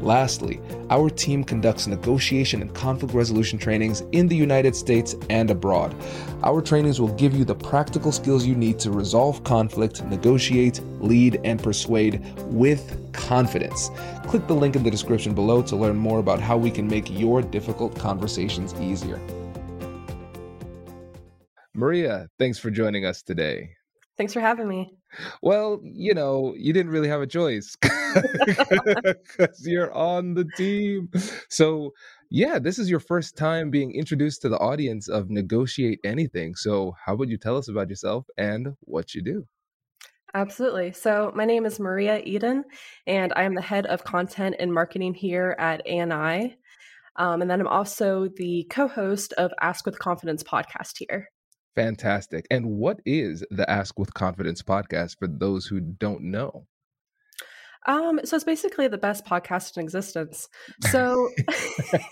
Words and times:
Lastly, 0.00 0.60
our 0.88 1.10
team 1.10 1.44
conducts 1.44 1.86
negotiation 1.86 2.62
and 2.62 2.74
conflict 2.74 3.12
resolution 3.12 3.58
trainings 3.58 4.02
in 4.12 4.28
the 4.28 4.36
United 4.36 4.74
States 4.74 5.14
and 5.28 5.50
abroad. 5.50 5.94
Our 6.42 6.62
trainings 6.62 7.00
will 7.00 7.14
give 7.16 7.34
you 7.34 7.44
the 7.44 7.54
practical 7.54 8.10
skills 8.10 8.46
you 8.46 8.54
need 8.54 8.78
to 8.80 8.90
resolve 8.90 9.44
conflict, 9.44 10.02
negotiate, 10.04 10.80
lead, 11.00 11.40
and 11.44 11.62
persuade 11.62 12.24
with 12.46 13.12
confidence. 13.12 13.90
Click 14.24 14.46
the 14.46 14.54
link 14.54 14.74
in 14.74 14.82
the 14.82 14.90
description 14.90 15.34
below 15.34 15.60
to 15.62 15.76
learn 15.76 15.96
more 15.96 16.18
about 16.18 16.40
how 16.40 16.56
we 16.56 16.70
can 16.70 16.88
make 16.88 17.10
your 17.10 17.42
difficult 17.42 17.98
conversations 17.98 18.72
easier. 18.80 19.20
Maria, 21.74 22.28
thanks 22.38 22.58
for 22.58 22.70
joining 22.70 23.04
us 23.04 23.22
today. 23.22 23.70
Thanks 24.16 24.32
for 24.32 24.40
having 24.40 24.68
me. 24.68 24.99
Well, 25.42 25.80
you 25.82 26.14
know, 26.14 26.54
you 26.56 26.72
didn't 26.72 26.92
really 26.92 27.08
have 27.08 27.20
a 27.20 27.26
choice 27.26 27.76
because 28.14 29.66
you're 29.66 29.92
on 29.92 30.34
the 30.34 30.44
team. 30.56 31.10
So, 31.48 31.92
yeah, 32.30 32.58
this 32.58 32.78
is 32.78 32.88
your 32.88 33.00
first 33.00 33.36
time 33.36 33.70
being 33.70 33.94
introduced 33.94 34.42
to 34.42 34.48
the 34.48 34.58
audience 34.58 35.08
of 35.08 35.30
Negotiate 35.30 36.00
Anything. 36.04 36.54
So, 36.54 36.94
how 37.04 37.14
would 37.16 37.30
you 37.30 37.38
tell 37.38 37.56
us 37.56 37.68
about 37.68 37.88
yourself 37.88 38.26
and 38.36 38.76
what 38.80 39.14
you 39.14 39.22
do? 39.22 39.46
Absolutely. 40.34 40.92
So, 40.92 41.32
my 41.34 41.44
name 41.44 41.66
is 41.66 41.80
Maria 41.80 42.20
Eden, 42.24 42.64
and 43.06 43.32
I 43.34 43.42
am 43.42 43.54
the 43.54 43.62
head 43.62 43.86
of 43.86 44.04
content 44.04 44.56
and 44.60 44.72
marketing 44.72 45.14
here 45.14 45.56
at 45.58 45.86
ANI. 45.86 46.56
Um, 47.16 47.42
and 47.42 47.50
then 47.50 47.60
I'm 47.60 47.66
also 47.66 48.28
the 48.36 48.66
co 48.70 48.86
host 48.86 49.32
of 49.34 49.52
Ask 49.60 49.84
with 49.84 49.98
Confidence 49.98 50.42
podcast 50.42 50.98
here. 50.98 51.28
Fantastic. 51.74 52.46
And 52.50 52.66
what 52.66 53.00
is 53.06 53.44
the 53.50 53.68
Ask 53.70 53.98
with 53.98 54.12
Confidence 54.14 54.62
podcast 54.62 55.18
for 55.18 55.28
those 55.28 55.66
who 55.66 55.80
don't 55.80 56.22
know? 56.22 56.66
Um, 57.86 58.20
so 58.24 58.36
it's 58.36 58.44
basically 58.44 58.88
the 58.88 58.98
best 58.98 59.24
podcast 59.24 59.76
in 59.76 59.82
existence. 59.82 60.48
So 60.90 61.28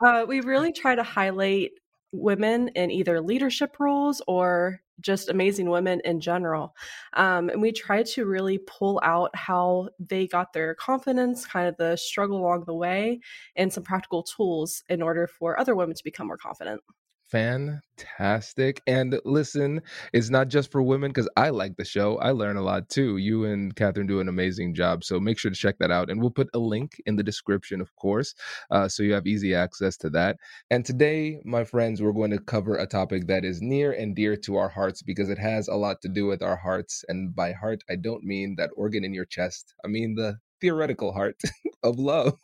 uh, 0.04 0.24
we 0.28 0.40
really 0.40 0.72
try 0.72 0.94
to 0.94 1.02
highlight 1.02 1.72
women 2.12 2.68
in 2.68 2.90
either 2.90 3.20
leadership 3.20 3.76
roles 3.80 4.22
or 4.28 4.80
just 5.00 5.28
amazing 5.28 5.68
women 5.68 6.00
in 6.04 6.20
general. 6.20 6.76
Um, 7.14 7.48
and 7.48 7.60
we 7.60 7.72
try 7.72 8.04
to 8.04 8.26
really 8.26 8.58
pull 8.58 9.00
out 9.02 9.34
how 9.34 9.88
they 9.98 10.28
got 10.28 10.52
their 10.52 10.74
confidence, 10.76 11.44
kind 11.44 11.66
of 11.66 11.76
the 11.76 11.96
struggle 11.96 12.38
along 12.38 12.64
the 12.66 12.74
way, 12.74 13.18
and 13.56 13.72
some 13.72 13.82
practical 13.82 14.22
tools 14.22 14.84
in 14.88 15.02
order 15.02 15.26
for 15.26 15.58
other 15.58 15.74
women 15.74 15.96
to 15.96 16.04
become 16.04 16.28
more 16.28 16.38
confident 16.38 16.80
fantastic. 17.30 18.82
And 18.86 19.18
listen, 19.24 19.82
it's 20.12 20.30
not 20.30 20.48
just 20.48 20.70
for 20.70 20.82
women 20.82 21.10
because 21.10 21.28
I 21.36 21.50
like 21.50 21.76
the 21.76 21.84
show. 21.84 22.16
I 22.18 22.30
learn 22.32 22.56
a 22.56 22.62
lot 22.62 22.88
too. 22.88 23.16
You 23.18 23.44
and 23.44 23.74
Catherine 23.74 24.06
do 24.06 24.20
an 24.20 24.28
amazing 24.28 24.74
job. 24.74 25.04
So 25.04 25.20
make 25.20 25.38
sure 25.38 25.50
to 25.50 25.56
check 25.56 25.78
that 25.78 25.90
out. 25.90 26.10
And 26.10 26.20
we'll 26.20 26.30
put 26.30 26.48
a 26.54 26.58
link 26.58 27.00
in 27.06 27.16
the 27.16 27.22
description, 27.22 27.80
of 27.80 27.94
course, 27.96 28.34
uh, 28.70 28.88
so 28.88 29.02
you 29.02 29.12
have 29.14 29.26
easy 29.26 29.54
access 29.54 29.96
to 29.98 30.10
that. 30.10 30.36
And 30.70 30.84
today, 30.84 31.40
my 31.44 31.64
friends, 31.64 32.02
we're 32.02 32.12
going 32.12 32.30
to 32.32 32.38
cover 32.38 32.76
a 32.76 32.86
topic 32.86 33.26
that 33.28 33.44
is 33.44 33.60
near 33.62 33.92
and 33.92 34.14
dear 34.16 34.36
to 34.38 34.56
our 34.56 34.68
hearts 34.68 35.02
because 35.02 35.30
it 35.30 35.38
has 35.38 35.68
a 35.68 35.74
lot 35.76 36.02
to 36.02 36.08
do 36.08 36.26
with 36.26 36.42
our 36.42 36.56
hearts. 36.56 37.04
And 37.08 37.34
by 37.34 37.52
heart, 37.52 37.82
I 37.90 37.96
don't 37.96 38.24
mean 38.24 38.56
that 38.58 38.70
organ 38.76 39.04
in 39.04 39.14
your 39.14 39.26
chest, 39.26 39.74
I 39.84 39.88
mean 39.88 40.14
the 40.14 40.38
theoretical 40.60 41.12
heart 41.12 41.40
of 41.82 41.98
love. 41.98 42.38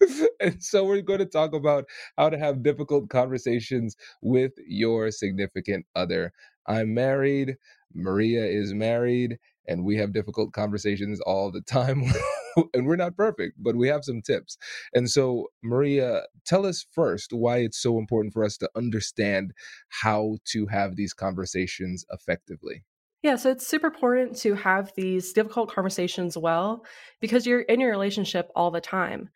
and 0.40 0.62
so 0.62 0.84
we're 0.84 1.00
going 1.00 1.18
to 1.18 1.26
talk 1.26 1.52
about 1.52 1.84
how 2.16 2.30
to 2.30 2.38
have 2.38 2.62
difficult 2.62 3.08
conversations 3.08 3.96
with 4.22 4.52
your 4.66 5.10
significant 5.10 5.86
other. 5.94 6.32
I'm 6.66 6.94
married, 6.94 7.56
Maria 7.94 8.44
is 8.44 8.72
married, 8.72 9.38
and 9.66 9.84
we 9.84 9.96
have 9.96 10.12
difficult 10.12 10.52
conversations 10.52 11.20
all 11.20 11.50
the 11.50 11.62
time. 11.62 12.04
and 12.74 12.86
we're 12.86 12.96
not 12.96 13.16
perfect, 13.16 13.56
but 13.58 13.76
we 13.76 13.88
have 13.88 14.04
some 14.04 14.22
tips. 14.22 14.56
And 14.94 15.10
so, 15.10 15.48
Maria, 15.62 16.22
tell 16.44 16.66
us 16.66 16.86
first 16.92 17.32
why 17.32 17.58
it's 17.58 17.80
so 17.80 17.98
important 17.98 18.32
for 18.32 18.44
us 18.44 18.56
to 18.58 18.70
understand 18.76 19.52
how 19.88 20.36
to 20.46 20.66
have 20.66 20.96
these 20.96 21.14
conversations 21.14 22.04
effectively. 22.10 22.84
Yeah, 23.22 23.36
so 23.36 23.50
it's 23.50 23.66
super 23.66 23.88
important 23.88 24.36
to 24.38 24.54
have 24.54 24.92
these 24.96 25.32
difficult 25.32 25.70
conversations 25.70 26.38
well 26.38 26.84
because 27.20 27.46
you're 27.46 27.60
in 27.60 27.78
your 27.78 27.90
relationship 27.90 28.50
all 28.56 28.70
the 28.70 28.80
time. 28.80 29.28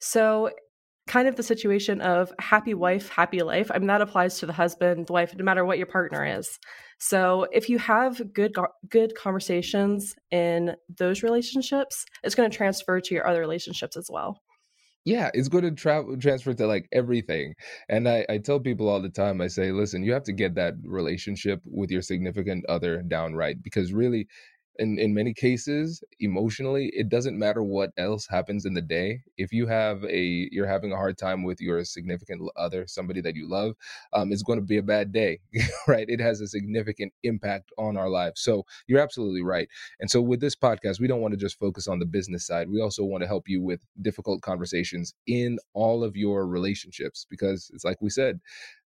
So, 0.00 0.50
kind 1.06 1.26
of 1.26 1.36
the 1.36 1.42
situation 1.42 2.02
of 2.02 2.30
happy 2.38 2.74
wife, 2.74 3.08
happy 3.08 3.42
life. 3.42 3.70
I 3.72 3.78
mean, 3.78 3.86
that 3.86 4.02
applies 4.02 4.38
to 4.40 4.46
the 4.46 4.52
husband, 4.52 5.06
the 5.06 5.12
wife, 5.14 5.34
no 5.34 5.42
matter 5.42 5.64
what 5.64 5.78
your 5.78 5.86
partner 5.86 6.24
is. 6.38 6.58
So, 6.98 7.46
if 7.52 7.68
you 7.68 7.78
have 7.78 8.32
good 8.32 8.54
good 8.88 9.14
conversations 9.14 10.14
in 10.30 10.76
those 10.98 11.22
relationships, 11.22 12.04
it's 12.22 12.34
going 12.34 12.50
to 12.50 12.56
transfer 12.56 13.00
to 13.00 13.14
your 13.14 13.26
other 13.26 13.40
relationships 13.40 13.96
as 13.96 14.08
well 14.12 14.40
yeah 15.08 15.30
it's 15.32 15.48
going 15.48 15.64
to 15.64 15.70
travel 15.70 16.16
transfer 16.18 16.52
to 16.52 16.66
like 16.66 16.86
everything 16.92 17.54
and 17.88 18.08
I, 18.08 18.26
I 18.28 18.38
tell 18.38 18.60
people 18.60 18.88
all 18.88 19.00
the 19.00 19.08
time 19.08 19.40
i 19.40 19.46
say 19.46 19.72
listen 19.72 20.02
you 20.02 20.12
have 20.12 20.24
to 20.24 20.32
get 20.32 20.54
that 20.56 20.74
relationship 20.84 21.60
with 21.64 21.90
your 21.90 22.02
significant 22.02 22.66
other 22.68 23.02
down 23.02 23.34
right 23.34 23.60
because 23.62 23.92
really 23.92 24.28
in 24.78 24.98
in 24.98 25.14
many 25.14 25.34
cases 25.34 26.02
emotionally 26.20 26.90
it 26.94 27.08
doesn't 27.08 27.38
matter 27.38 27.62
what 27.62 27.90
else 27.96 28.26
happens 28.26 28.64
in 28.64 28.74
the 28.74 28.82
day. 28.82 29.22
If 29.36 29.52
you 29.52 29.66
have 29.66 30.04
a 30.04 30.48
you're 30.52 30.66
having 30.66 30.92
a 30.92 30.96
hard 30.96 31.18
time 31.18 31.42
with 31.44 31.60
your 31.60 31.84
significant 31.84 32.42
other 32.56 32.86
somebody 32.86 33.20
that 33.22 33.36
you 33.36 33.48
love 33.48 33.74
um, 34.12 34.32
it's 34.32 34.42
going 34.42 34.58
to 34.58 34.64
be 34.64 34.78
a 34.78 34.82
bad 34.82 35.12
day 35.12 35.40
right? 35.88 36.08
It 36.08 36.20
has 36.20 36.40
a 36.40 36.46
significant 36.46 37.12
impact 37.22 37.72
on 37.78 37.96
our 37.96 38.08
lives. 38.08 38.40
So 38.40 38.64
you're 38.86 39.00
absolutely 39.00 39.42
right. 39.42 39.68
And 40.00 40.10
so 40.10 40.20
with 40.20 40.40
this 40.40 40.56
podcast 40.56 41.00
we 41.00 41.06
don't 41.06 41.20
want 41.20 41.32
to 41.32 41.38
just 41.38 41.58
focus 41.58 41.88
on 41.88 41.98
the 41.98 42.06
business 42.06 42.46
side. 42.46 42.70
We 42.70 42.80
also 42.80 43.04
want 43.04 43.22
to 43.22 43.28
help 43.28 43.48
you 43.48 43.62
with 43.62 43.80
difficult 44.00 44.42
conversations 44.42 45.14
in 45.26 45.58
all 45.74 46.04
of 46.04 46.16
your 46.16 46.46
relationships 46.46 47.26
because 47.28 47.70
it's 47.74 47.84
like 47.84 47.98
we 48.00 48.10
said 48.10 48.40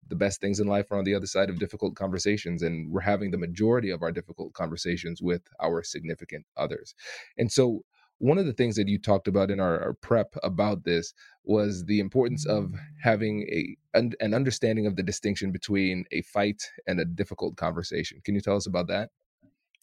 the 0.08 0.16
best 0.16 0.42
things 0.42 0.60
in 0.60 0.68
life 0.68 0.92
are 0.92 0.98
on 0.98 1.04
the 1.04 1.16
other 1.16 1.26
side 1.26 1.50
of 1.50 1.60
difficult 1.60 1.96
conversations 1.96 2.62
and 2.64 2.92
we're 2.92 3.02
having 3.02 3.32
the 3.32 3.38
majority 3.38 3.90
of 3.90 4.02
our 4.02 4.12
difficult 4.12 4.54
conversations 4.54 5.22
with 5.22 5.42
our 5.62 5.84
significant 5.84 6.46
others. 6.58 6.96
And 7.38 7.52
so 7.52 7.84
one 8.20 8.38
of 8.38 8.46
the 8.46 8.54
things 8.54 8.76
that 8.76 8.88
you 8.88 9.00
talked 9.00 9.28
about 9.28 9.50
in 9.50 9.60
our, 9.60 9.82
our 9.82 9.94
prep 9.94 10.36
about 10.44 10.84
this 10.84 11.14
was 11.44 11.86
the 11.86 12.00
importance 12.00 12.46
of 12.46 12.74
having 13.02 13.44
a 13.44 13.76
an, 13.98 14.14
an 14.20 14.34
understanding 14.34 14.86
of 14.86 14.96
the 14.96 15.04
distinction 15.04 15.52
between 15.52 16.06
a 16.12 16.22
fight 16.22 16.62
and 16.86 17.00
a 17.00 17.06
difficult 17.06 17.56
conversation. 17.56 18.22
Can 18.24 18.36
you 18.36 18.42
tell 18.42 18.58
us 18.58 18.68
about 18.68 18.88
that 18.88 19.10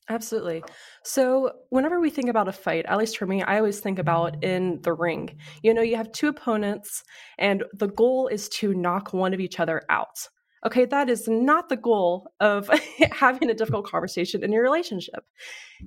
Absolutely. 0.08 0.62
So, 1.03 1.53
whenever 1.70 1.99
we 1.99 2.11
think 2.11 2.29
about 2.29 2.49
a 2.49 2.53
fight, 2.53 2.87
at 2.87 2.97
least 2.99 3.19
for 3.19 3.26
me, 3.26 3.43
I 3.43 3.58
always 3.58 3.81
think 3.81 3.99
about 3.99 4.43
in 4.44 4.81
the 4.82 4.93
ring. 4.93 5.37
You 5.62 5.75
know, 5.75 5.82
you 5.82 5.97
have 5.97 6.12
two 6.12 6.29
opponents, 6.29 7.03
and 7.38 7.64
the 7.75 7.88
goal 7.88 8.29
is 8.29 8.49
to 8.50 8.73
knock 8.73 9.12
one 9.12 9.35
of 9.35 9.41
each 9.41 9.58
other 9.58 9.82
out. 9.91 10.29
Okay, 10.64 10.85
that 10.87 11.08
is 11.08 11.26
not 11.26 11.69
the 11.69 11.76
goal 11.76 12.31
of 12.41 12.70
having 13.12 13.50
a 13.50 13.55
difficult 13.55 13.87
conversation 13.87 14.44
in 14.44 14.53
your 14.53 14.62
relationship. 14.62 15.25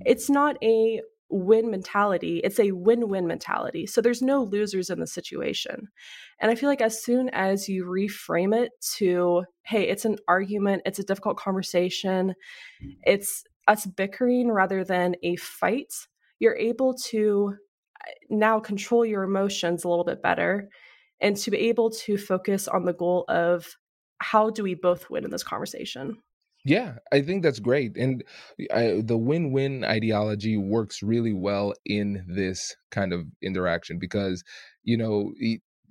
It's 0.06 0.30
not 0.30 0.58
a 0.62 1.02
win 1.30 1.70
mentality, 1.70 2.42
it's 2.44 2.60
a 2.60 2.72
win 2.72 3.08
win 3.08 3.28
mentality. 3.28 3.86
So 3.86 4.02
there's 4.02 4.22
no 4.22 4.44
losers 4.44 4.90
in 4.90 5.00
the 5.00 5.08
situation. 5.08 5.88
And 6.40 6.52
I 6.52 6.56
feel 6.56 6.70
like 6.70 6.82
as 6.82 7.04
soon 7.04 7.30
as 7.30 7.70
you 7.70 7.86
reframe 7.86 8.56
it 8.56 8.72
to, 8.98 9.44
hey, 9.64 9.88
it's 9.88 10.06
an 10.06 10.18
argument, 10.28 10.84
it's 10.86 11.00
a 11.00 11.04
difficult 11.04 11.38
conversation, 11.38 12.34
it's 13.04 13.44
us 13.68 13.86
bickering 13.86 14.52
rather 14.52 14.84
than 14.84 15.16
a 15.22 15.36
fight, 15.36 15.94
you're 16.40 16.58
able 16.58 16.94
to 16.96 17.54
uh, 18.02 18.12
now 18.30 18.60
control 18.60 19.06
your 19.06 19.24
emotions 19.24 19.84
a 19.84 19.90
little 19.90 20.06
bit 20.06 20.24
better 20.24 20.70
and 21.22 21.36
to 21.38 21.52
be 21.52 21.58
able 21.58 21.90
to 21.92 22.18
focus 22.18 22.68
on 22.68 22.86
the 22.86 22.94
goal 22.94 23.26
of 23.28 23.68
how 24.20 24.50
do 24.50 24.64
we 24.64 24.74
both 24.74 25.10
win 25.10 25.26
in 25.26 25.32
this 25.32 25.44
conversation. 25.44 26.18
Yeah, 26.66 26.96
I 27.12 27.22
think 27.22 27.42
that's 27.44 27.60
great. 27.60 27.96
And 27.96 28.24
I, 28.74 29.02
the 29.04 29.18
win 29.18 29.52
win 29.52 29.84
ideology 29.86 30.58
works 30.58 31.02
really 31.02 31.34
well 31.34 31.74
in 31.86 32.26
this 32.28 32.76
kind 32.92 33.14
of 33.14 33.26
interaction 33.42 33.98
because, 33.98 34.44
you 34.84 34.98
know, 34.98 35.32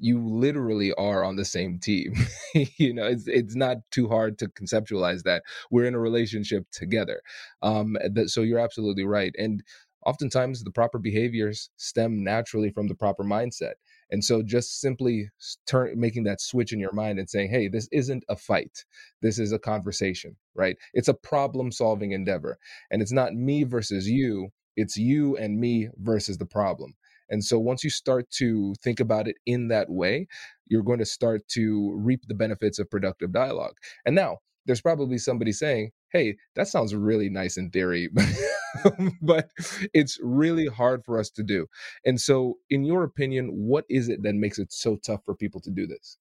you 0.00 0.24
literally 0.24 0.92
are 0.94 1.24
on 1.24 1.36
the 1.36 1.44
same 1.44 1.78
team. 1.78 2.14
you 2.76 2.92
know, 2.92 3.06
it's 3.06 3.26
it's 3.26 3.56
not 3.56 3.78
too 3.90 4.08
hard 4.08 4.38
to 4.38 4.48
conceptualize 4.48 5.22
that 5.22 5.42
we're 5.70 5.86
in 5.86 5.94
a 5.94 5.98
relationship 5.98 6.66
together. 6.70 7.22
Um, 7.62 7.96
that, 8.12 8.28
so 8.28 8.42
you're 8.42 8.58
absolutely 8.60 9.04
right. 9.04 9.34
And 9.38 9.62
oftentimes 10.06 10.62
the 10.64 10.70
proper 10.70 10.98
behaviors 10.98 11.70
stem 11.78 12.22
naturally 12.22 12.70
from 12.70 12.88
the 12.88 12.94
proper 12.94 13.24
mindset. 13.24 13.74
And 14.10 14.24
so 14.24 14.42
just 14.42 14.80
simply 14.80 15.30
turn 15.66 15.98
making 15.98 16.24
that 16.24 16.40
switch 16.40 16.72
in 16.72 16.80
your 16.80 16.92
mind 16.92 17.18
and 17.18 17.28
saying, 17.28 17.50
"Hey, 17.50 17.68
this 17.68 17.88
isn't 17.92 18.24
a 18.28 18.36
fight. 18.36 18.84
This 19.22 19.38
is 19.38 19.52
a 19.52 19.58
conversation." 19.58 20.36
Right? 20.54 20.76
It's 20.94 21.08
a 21.08 21.14
problem-solving 21.14 22.12
endeavor. 22.12 22.58
And 22.90 23.02
it's 23.02 23.12
not 23.12 23.34
me 23.34 23.64
versus 23.64 24.08
you, 24.08 24.48
it's 24.76 24.96
you 24.96 25.36
and 25.36 25.58
me 25.60 25.88
versus 25.98 26.38
the 26.38 26.46
problem. 26.46 26.94
And 27.30 27.44
so 27.44 27.58
once 27.58 27.84
you 27.84 27.90
start 27.90 28.30
to 28.38 28.74
think 28.82 29.00
about 29.00 29.28
it 29.28 29.36
in 29.44 29.68
that 29.68 29.90
way, 29.90 30.26
you're 30.66 30.82
going 30.82 30.98
to 31.00 31.04
start 31.04 31.46
to 31.48 31.92
reap 31.94 32.22
the 32.26 32.34
benefits 32.34 32.78
of 32.78 32.90
productive 32.90 33.32
dialogue. 33.32 33.74
And 34.06 34.14
now, 34.14 34.38
there's 34.68 34.80
probably 34.80 35.18
somebody 35.18 35.50
saying, 35.50 35.90
"Hey, 36.12 36.36
that 36.54 36.68
sounds 36.68 36.94
really 36.94 37.28
nice 37.28 37.56
in 37.56 37.70
theory." 37.70 38.08
but 39.22 39.50
it's 39.94 40.18
really 40.22 40.66
hard 40.66 41.04
for 41.04 41.18
us 41.18 41.30
to 41.30 41.42
do. 41.42 41.66
And 42.04 42.20
so, 42.20 42.58
in 42.70 42.84
your 42.84 43.02
opinion, 43.02 43.48
what 43.48 43.84
is 43.88 44.08
it 44.08 44.22
that 44.22 44.34
makes 44.34 44.58
it 44.58 44.72
so 44.72 44.96
tough 44.96 45.24
for 45.24 45.34
people 45.34 45.60
to 45.62 45.70
do 45.70 45.86
this? 45.86 46.18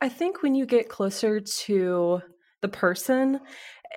I 0.00 0.08
think 0.08 0.42
when 0.42 0.54
you 0.54 0.66
get 0.66 0.88
closer 0.88 1.40
to 1.40 2.20
the 2.60 2.68
person, 2.68 3.40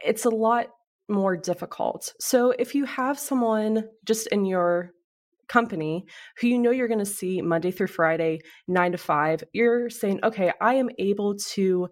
it's 0.06 0.26
a 0.26 0.30
lot 0.30 0.68
more 1.10 1.36
difficult. 1.36 2.14
So, 2.22 2.52
if 2.52 2.76
you 2.76 2.86
have 2.86 3.20
someone 3.20 3.86
just 4.06 4.28
in 4.28 4.46
your 4.46 4.94
company 5.48 6.06
who 6.40 6.48
you 6.48 6.60
know 6.60 6.72
you're 6.72 6.88
going 6.88 7.00
to 7.00 7.06
see 7.06 7.42
Monday 7.42 7.72
through 7.72 7.88
Friday, 7.88 8.40
nine 8.68 8.92
to 8.94 8.98
five, 8.98 9.44
you're 9.52 9.90
saying, 9.90 10.20
okay, 10.24 10.54
I 10.62 10.76
am 10.76 10.90
able 11.00 11.36
to 11.54 11.90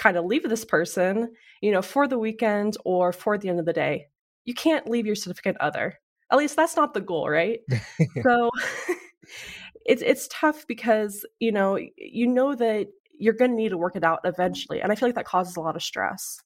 kind 0.00 0.16
of 0.16 0.24
leave 0.24 0.48
this 0.48 0.64
person, 0.64 1.32
you 1.60 1.70
know, 1.70 1.82
for 1.82 2.08
the 2.08 2.18
weekend 2.18 2.76
or 2.84 3.12
for 3.12 3.38
the 3.38 3.48
end 3.48 3.60
of 3.60 3.66
the 3.66 3.72
day 3.72 4.08
you 4.44 4.54
can't 4.54 4.88
leave 4.88 5.06
your 5.06 5.14
significant 5.14 5.56
other. 5.60 5.98
At 6.30 6.38
least 6.38 6.56
that's 6.56 6.76
not 6.76 6.94
the 6.94 7.00
goal, 7.00 7.28
right? 7.28 7.60
so 8.22 8.50
it's 9.84 10.02
it's 10.02 10.28
tough 10.28 10.66
because, 10.66 11.24
you 11.38 11.52
know, 11.52 11.78
you 11.96 12.26
know 12.26 12.54
that 12.54 12.88
you're 13.18 13.34
going 13.34 13.50
to 13.50 13.56
need 13.56 13.70
to 13.70 13.78
work 13.78 13.96
it 13.96 14.04
out 14.04 14.20
eventually, 14.24 14.80
and 14.80 14.90
I 14.90 14.94
feel 14.94 15.08
like 15.08 15.16
that 15.16 15.24
causes 15.24 15.56
a 15.56 15.60
lot 15.60 15.76
of 15.76 15.82
stress. 15.82 16.40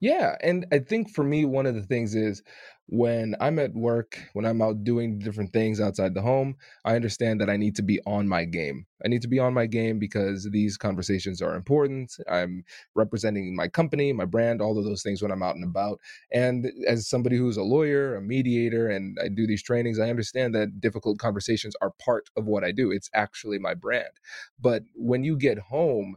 Yeah, 0.00 0.36
and 0.42 0.66
I 0.72 0.78
think 0.78 1.10
for 1.10 1.24
me 1.24 1.44
one 1.44 1.66
of 1.66 1.74
the 1.74 1.82
things 1.82 2.14
is 2.14 2.42
when 2.88 3.34
I'm 3.40 3.58
at 3.58 3.74
work, 3.74 4.18
when 4.32 4.44
I'm 4.44 4.62
out 4.62 4.84
doing 4.84 5.18
different 5.18 5.52
things 5.52 5.80
outside 5.80 6.14
the 6.14 6.22
home, 6.22 6.54
I 6.84 6.94
understand 6.94 7.40
that 7.40 7.50
I 7.50 7.56
need 7.56 7.74
to 7.76 7.82
be 7.82 8.00
on 8.06 8.28
my 8.28 8.44
game. 8.44 8.86
I 9.04 9.08
need 9.08 9.22
to 9.22 9.28
be 9.28 9.40
on 9.40 9.54
my 9.54 9.66
game 9.66 9.98
because 9.98 10.48
these 10.52 10.76
conversations 10.76 11.42
are 11.42 11.56
important. 11.56 12.16
I'm 12.30 12.64
representing 12.94 13.56
my 13.56 13.66
company, 13.66 14.12
my 14.12 14.24
brand, 14.24 14.60
all 14.60 14.78
of 14.78 14.84
those 14.84 15.02
things 15.02 15.20
when 15.20 15.32
I'm 15.32 15.42
out 15.42 15.56
and 15.56 15.64
about. 15.64 16.00
And 16.32 16.70
as 16.86 17.08
somebody 17.08 17.36
who's 17.36 17.56
a 17.56 17.62
lawyer, 17.62 18.14
a 18.14 18.22
mediator, 18.22 18.88
and 18.88 19.18
I 19.22 19.28
do 19.28 19.46
these 19.46 19.64
trainings, 19.64 19.98
I 19.98 20.08
understand 20.08 20.54
that 20.54 20.80
difficult 20.80 21.18
conversations 21.18 21.74
are 21.80 21.92
part 21.98 22.30
of 22.36 22.46
what 22.46 22.62
I 22.62 22.70
do. 22.70 22.92
It's 22.92 23.10
actually 23.12 23.58
my 23.58 23.74
brand. 23.74 24.20
But 24.60 24.84
when 24.94 25.24
you 25.24 25.36
get 25.36 25.58
home, 25.58 26.16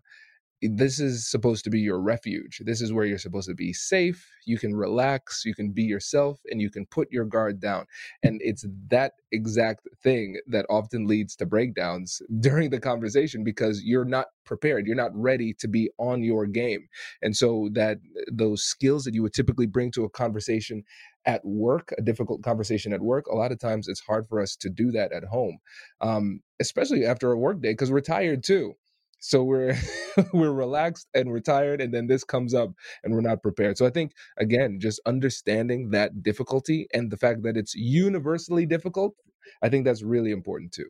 this 0.61 0.99
is 0.99 1.29
supposed 1.29 1.63
to 1.63 1.69
be 1.69 1.79
your 1.79 2.01
refuge. 2.01 2.61
This 2.65 2.81
is 2.81 2.91
where 2.91 3.05
you're 3.05 3.17
supposed 3.17 3.47
to 3.47 3.55
be 3.55 3.71
safe. 3.71 4.29
You 4.45 4.57
can 4.57 4.75
relax, 4.75 5.43
you 5.45 5.55
can 5.55 5.71
be 5.71 5.83
yourself, 5.83 6.39
and 6.51 6.61
you 6.61 6.69
can 6.69 6.85
put 6.85 7.09
your 7.11 7.23
guard 7.23 7.61
down. 7.61 7.85
And 8.23 8.41
it's 8.43 8.65
that 8.89 9.13
exact 9.31 9.87
thing 10.03 10.37
that 10.47 10.65
often 10.69 11.07
leads 11.07 11.35
to 11.37 11.45
breakdowns 11.45 12.21
during 12.41 12.71
the 12.71 12.79
conversation 12.79 13.43
because 13.43 13.83
you're 13.83 14.05
not 14.05 14.27
prepared. 14.45 14.85
You're 14.85 14.95
not 14.95 15.15
ready 15.15 15.53
to 15.59 15.67
be 15.67 15.89
on 15.97 16.23
your 16.23 16.45
game. 16.45 16.87
And 17.21 17.35
so 17.35 17.69
that 17.73 17.99
those 18.31 18.63
skills 18.63 19.05
that 19.05 19.13
you 19.13 19.21
would 19.21 19.33
typically 19.33 19.67
bring 19.67 19.91
to 19.91 20.03
a 20.03 20.09
conversation 20.09 20.83
at 21.25 21.45
work, 21.45 21.93
a 21.97 22.01
difficult 22.01 22.43
conversation 22.43 22.91
at 22.91 23.01
work, 23.01 23.27
a 23.27 23.35
lot 23.35 23.51
of 23.51 23.59
times 23.59 23.87
it's 23.87 23.99
hard 24.01 24.27
for 24.27 24.41
us 24.41 24.55
to 24.57 24.69
do 24.69 24.91
that 24.91 25.13
at 25.13 25.23
home, 25.23 25.59
um, 26.01 26.41
especially 26.59 27.05
after 27.05 27.31
a 27.31 27.37
work 27.37 27.61
day 27.61 27.71
because 27.71 27.91
we're 27.91 28.01
tired 28.01 28.43
too 28.43 28.73
so 29.19 29.43
we're 29.43 29.77
we're 30.33 30.51
relaxed 30.51 31.07
and 31.13 31.29
we're 31.29 31.39
tired 31.39 31.81
and 31.81 31.93
then 31.93 32.07
this 32.07 32.23
comes 32.23 32.53
up 32.53 32.71
and 33.03 33.13
we're 33.13 33.21
not 33.21 33.41
prepared. 33.41 33.77
So 33.77 33.85
i 33.85 33.89
think 33.89 34.13
again 34.37 34.79
just 34.79 34.99
understanding 35.05 35.91
that 35.91 36.23
difficulty 36.23 36.87
and 36.93 37.11
the 37.11 37.17
fact 37.17 37.43
that 37.43 37.57
it's 37.57 37.75
universally 37.75 38.65
difficult 38.65 39.15
i 39.61 39.69
think 39.69 39.85
that's 39.85 40.03
really 40.03 40.31
important 40.31 40.71
too. 40.71 40.89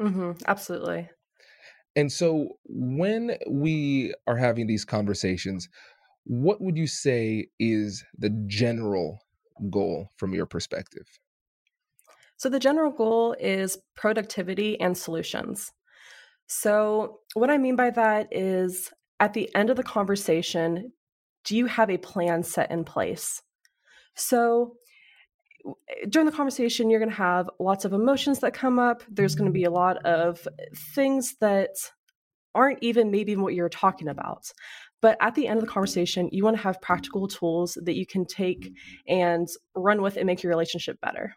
Mm-hmm, 0.00 0.32
absolutely. 0.46 1.10
And 1.96 2.12
so 2.12 2.58
when 2.66 3.36
we 3.50 4.14
are 4.28 4.36
having 4.36 4.68
these 4.68 4.84
conversations 4.84 5.68
what 6.28 6.60
would 6.60 6.76
you 6.76 6.86
say 6.86 7.48
is 7.58 8.04
the 8.18 8.30
general 8.46 9.18
goal 9.70 10.10
from 10.16 10.34
your 10.34 10.44
perspective? 10.44 11.06
So 12.36 12.48
the 12.48 12.60
general 12.60 12.92
goal 12.92 13.34
is 13.40 13.78
productivity 13.96 14.78
and 14.78 14.96
solutions 14.96 15.72
so, 16.48 17.20
what 17.34 17.50
I 17.50 17.58
mean 17.58 17.76
by 17.76 17.90
that 17.90 18.28
is 18.30 18.90
at 19.20 19.34
the 19.34 19.54
end 19.54 19.68
of 19.68 19.76
the 19.76 19.82
conversation, 19.82 20.92
do 21.44 21.56
you 21.56 21.66
have 21.66 21.90
a 21.90 21.98
plan 21.98 22.42
set 22.42 22.70
in 22.70 22.84
place? 22.84 23.42
So, 24.14 24.76
eh, 25.66 26.06
during 26.08 26.24
the 26.24 26.32
conversation, 26.32 26.88
you're 26.88 27.00
going 27.00 27.10
to 27.10 27.16
have 27.16 27.50
lots 27.60 27.84
of 27.84 27.92
emotions 27.92 28.40
that 28.40 28.54
come 28.54 28.78
up. 28.78 29.02
There's 29.10 29.34
going 29.34 29.50
to 29.50 29.52
be 29.52 29.64
mm-hmm. 29.64 29.74
a 29.74 29.78
lot 29.78 29.98
of 30.06 30.48
eh, 30.58 30.64
things 30.94 31.34
that 31.42 31.76
aren't 32.54 32.78
even 32.80 33.10
maybe 33.10 33.36
what 33.36 33.54
you're 33.54 33.68
talking 33.68 34.08
about. 34.08 34.50
But 35.02 35.18
at 35.20 35.34
the 35.34 35.46
end 35.46 35.58
of 35.58 35.66
the 35.66 35.70
conversation, 35.70 36.30
you 36.32 36.44
want 36.44 36.56
to 36.56 36.62
have 36.62 36.80
practical 36.80 37.28
tools 37.28 37.76
that 37.84 37.94
you 37.94 38.06
can 38.06 38.24
take 38.24 38.62
mm-hmm. 38.62 39.20
and 39.20 39.48
run 39.76 40.00
with 40.00 40.16
and 40.16 40.26
make 40.26 40.42
your 40.42 40.50
relationship 40.50 40.98
better. 41.02 41.34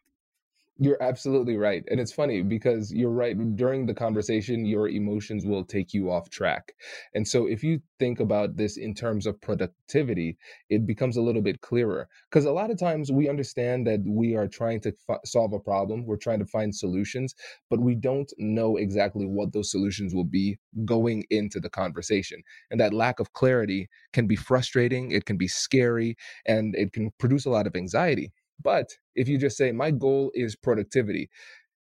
You're 0.83 0.97
absolutely 1.03 1.57
right. 1.57 1.83
And 1.91 1.99
it's 1.99 2.11
funny 2.11 2.41
because 2.41 2.91
you're 2.91 3.11
right. 3.11 3.37
During 3.55 3.85
the 3.85 3.93
conversation, 3.93 4.65
your 4.65 4.89
emotions 4.89 5.45
will 5.45 5.63
take 5.63 5.93
you 5.93 6.09
off 6.09 6.31
track. 6.31 6.73
And 7.13 7.27
so 7.27 7.45
if 7.45 7.63
you 7.63 7.81
think 7.99 8.19
about 8.19 8.57
this 8.57 8.77
in 8.77 8.95
terms 8.95 9.27
of 9.27 9.39
productivity, 9.41 10.39
it 10.71 10.87
becomes 10.87 11.17
a 11.17 11.21
little 11.21 11.43
bit 11.43 11.61
clearer. 11.61 12.09
Because 12.31 12.45
a 12.45 12.51
lot 12.51 12.71
of 12.71 12.79
times 12.79 13.11
we 13.11 13.29
understand 13.29 13.85
that 13.85 13.99
we 14.07 14.35
are 14.35 14.47
trying 14.47 14.81
to 14.81 14.91
f- 15.07 15.19
solve 15.23 15.53
a 15.53 15.59
problem, 15.59 16.03
we're 16.07 16.17
trying 16.17 16.39
to 16.39 16.47
find 16.47 16.73
solutions, 16.75 17.35
but 17.69 17.79
we 17.79 17.93
don't 17.93 18.33
know 18.39 18.75
exactly 18.77 19.27
what 19.27 19.53
those 19.53 19.69
solutions 19.69 20.15
will 20.15 20.23
be 20.25 20.57
going 20.83 21.25
into 21.29 21.59
the 21.59 21.69
conversation. 21.69 22.41
And 22.71 22.79
that 22.79 22.91
lack 22.91 23.19
of 23.19 23.33
clarity 23.33 23.87
can 24.13 24.25
be 24.25 24.35
frustrating, 24.35 25.11
it 25.11 25.25
can 25.25 25.37
be 25.37 25.47
scary, 25.47 26.15
and 26.47 26.73
it 26.75 26.91
can 26.91 27.11
produce 27.19 27.45
a 27.45 27.51
lot 27.51 27.67
of 27.67 27.75
anxiety. 27.75 28.31
But 28.63 28.89
if 29.15 29.27
you 29.27 29.37
just 29.37 29.57
say, 29.57 29.71
my 29.71 29.91
goal 29.91 30.31
is 30.33 30.55
productivity, 30.55 31.29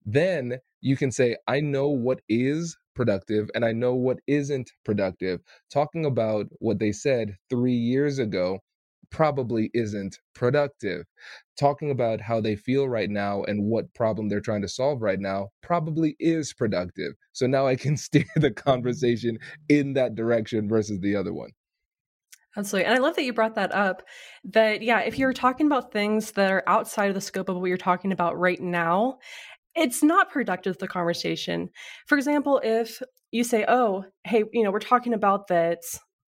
then 0.04 0.58
you 0.80 0.96
can 0.96 1.10
say, 1.12 1.36
I 1.46 1.60
know 1.60 1.88
what 1.88 2.20
is 2.28 2.76
productive 2.94 3.50
and 3.54 3.64
I 3.64 3.72
know 3.72 3.94
what 3.94 4.18
isn't 4.26 4.70
productive. 4.84 5.40
Talking 5.72 6.04
about 6.04 6.46
what 6.58 6.78
they 6.78 6.92
said 6.92 7.36
three 7.50 7.74
years 7.74 8.18
ago 8.18 8.60
probably 9.10 9.70
isn't 9.74 10.18
productive. 10.34 11.04
Talking 11.58 11.90
about 11.90 12.20
how 12.20 12.40
they 12.40 12.56
feel 12.56 12.88
right 12.88 13.10
now 13.10 13.42
and 13.44 13.64
what 13.64 13.92
problem 13.94 14.28
they're 14.28 14.40
trying 14.40 14.62
to 14.62 14.68
solve 14.68 15.02
right 15.02 15.20
now 15.20 15.48
probably 15.62 16.16
is 16.18 16.52
productive. 16.54 17.12
So 17.32 17.46
now 17.46 17.66
I 17.66 17.76
can 17.76 17.96
steer 17.98 18.26
the 18.36 18.50
conversation 18.50 19.38
in 19.68 19.94
that 19.94 20.14
direction 20.14 20.68
versus 20.68 21.00
the 21.00 21.16
other 21.16 21.32
one. 21.32 21.50
Absolutely. 22.56 22.86
And 22.86 22.94
I 22.94 22.98
love 22.98 23.14
that 23.16 23.24
you 23.24 23.32
brought 23.32 23.54
that 23.54 23.74
up. 23.74 24.02
That, 24.44 24.82
yeah, 24.82 25.00
if 25.00 25.18
you're 25.18 25.32
talking 25.32 25.66
about 25.66 25.92
things 25.92 26.32
that 26.32 26.50
are 26.50 26.64
outside 26.66 27.08
of 27.08 27.14
the 27.14 27.20
scope 27.20 27.48
of 27.48 27.56
what 27.56 27.66
you're 27.66 27.76
talking 27.76 28.12
about 28.12 28.38
right 28.38 28.60
now, 28.60 29.18
it's 29.76 30.02
not 30.02 30.30
productive 30.30 30.78
the 30.78 30.88
conversation. 30.88 31.70
For 32.06 32.16
example, 32.18 32.60
if 32.64 33.00
you 33.30 33.44
say, 33.44 33.64
oh, 33.68 34.04
hey, 34.24 34.44
you 34.52 34.64
know, 34.64 34.70
we're 34.72 34.80
talking 34.80 35.14
about 35.14 35.48
that, 35.48 35.78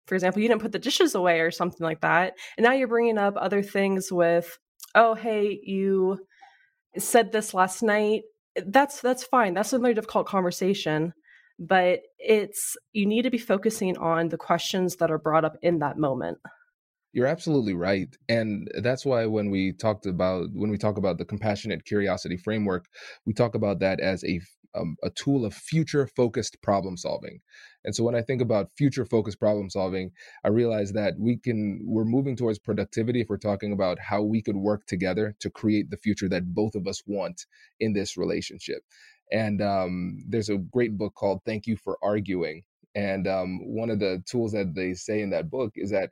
for 0.06 0.14
example, 0.14 0.42
you 0.42 0.48
didn't 0.48 0.60
put 0.62 0.72
the 0.72 0.78
dishes 0.78 1.14
away 1.14 1.40
or 1.40 1.50
something 1.50 1.84
like 1.84 2.00
that. 2.00 2.34
And 2.56 2.64
now 2.64 2.72
you're 2.72 2.88
bringing 2.88 3.18
up 3.18 3.34
other 3.36 3.62
things 3.62 4.12
with, 4.12 4.58
oh, 4.94 5.14
hey, 5.14 5.60
you 5.62 6.18
said 6.98 7.32
this 7.32 7.54
last 7.54 7.82
night. 7.82 8.22
That's 8.56 9.00
that's 9.00 9.24
fine. 9.24 9.54
That's 9.54 9.72
another 9.72 9.94
difficult 9.94 10.26
conversation, 10.26 11.12
but 11.58 12.00
it's 12.18 12.76
you 12.92 13.06
need 13.06 13.22
to 13.22 13.30
be 13.30 13.38
focusing 13.38 13.96
on 13.98 14.28
the 14.28 14.38
questions 14.38 14.96
that 14.96 15.10
are 15.10 15.18
brought 15.18 15.44
up 15.44 15.56
in 15.62 15.78
that 15.80 15.98
moment. 15.98 16.38
You're 17.12 17.26
absolutely 17.26 17.74
right. 17.74 18.14
And 18.28 18.70
that's 18.82 19.04
why 19.04 19.26
when 19.26 19.50
we 19.50 19.72
talked 19.72 20.06
about 20.06 20.48
when 20.52 20.70
we 20.70 20.78
talk 20.78 20.98
about 20.98 21.18
the 21.18 21.24
compassionate 21.24 21.84
curiosity 21.84 22.36
framework, 22.36 22.86
we 23.24 23.32
talk 23.32 23.54
about 23.54 23.80
that 23.80 23.98
as 24.00 24.22
a 24.24 24.40
um, 24.74 24.96
a 25.02 25.10
tool 25.10 25.44
of 25.44 25.54
future 25.54 26.06
focused 26.06 26.60
problem 26.62 26.96
solving. 26.96 27.40
And 27.84 27.94
so 27.94 28.04
when 28.04 28.14
I 28.14 28.22
think 28.22 28.42
about 28.42 28.70
future 28.76 29.06
focused 29.06 29.40
problem 29.40 29.70
solving, 29.70 30.10
I 30.44 30.48
realize 30.48 30.92
that 30.92 31.14
we 31.18 31.38
can 31.38 31.80
we're 31.84 32.04
moving 32.04 32.36
towards 32.36 32.58
productivity 32.58 33.22
if 33.22 33.28
we're 33.28 33.38
talking 33.38 33.72
about 33.72 33.98
how 33.98 34.22
we 34.22 34.42
could 34.42 34.56
work 34.56 34.86
together 34.86 35.34
to 35.40 35.50
create 35.50 35.90
the 35.90 35.96
future 35.96 36.28
that 36.28 36.54
both 36.54 36.74
of 36.74 36.86
us 36.86 37.02
want 37.06 37.46
in 37.80 37.94
this 37.94 38.16
relationship. 38.16 38.82
And 39.32 39.62
um, 39.62 40.24
there's 40.28 40.48
a 40.48 40.58
great 40.58 40.96
book 40.98 41.14
called 41.14 41.40
Thank 41.44 41.66
You 41.66 41.76
for 41.76 41.98
Arguing. 42.02 42.62
And 42.94 43.28
um, 43.28 43.60
one 43.64 43.90
of 43.90 43.98
the 44.00 44.22
tools 44.26 44.52
that 44.52 44.74
they 44.74 44.94
say 44.94 45.22
in 45.22 45.30
that 45.30 45.50
book 45.50 45.72
is 45.76 45.90
that 45.90 46.10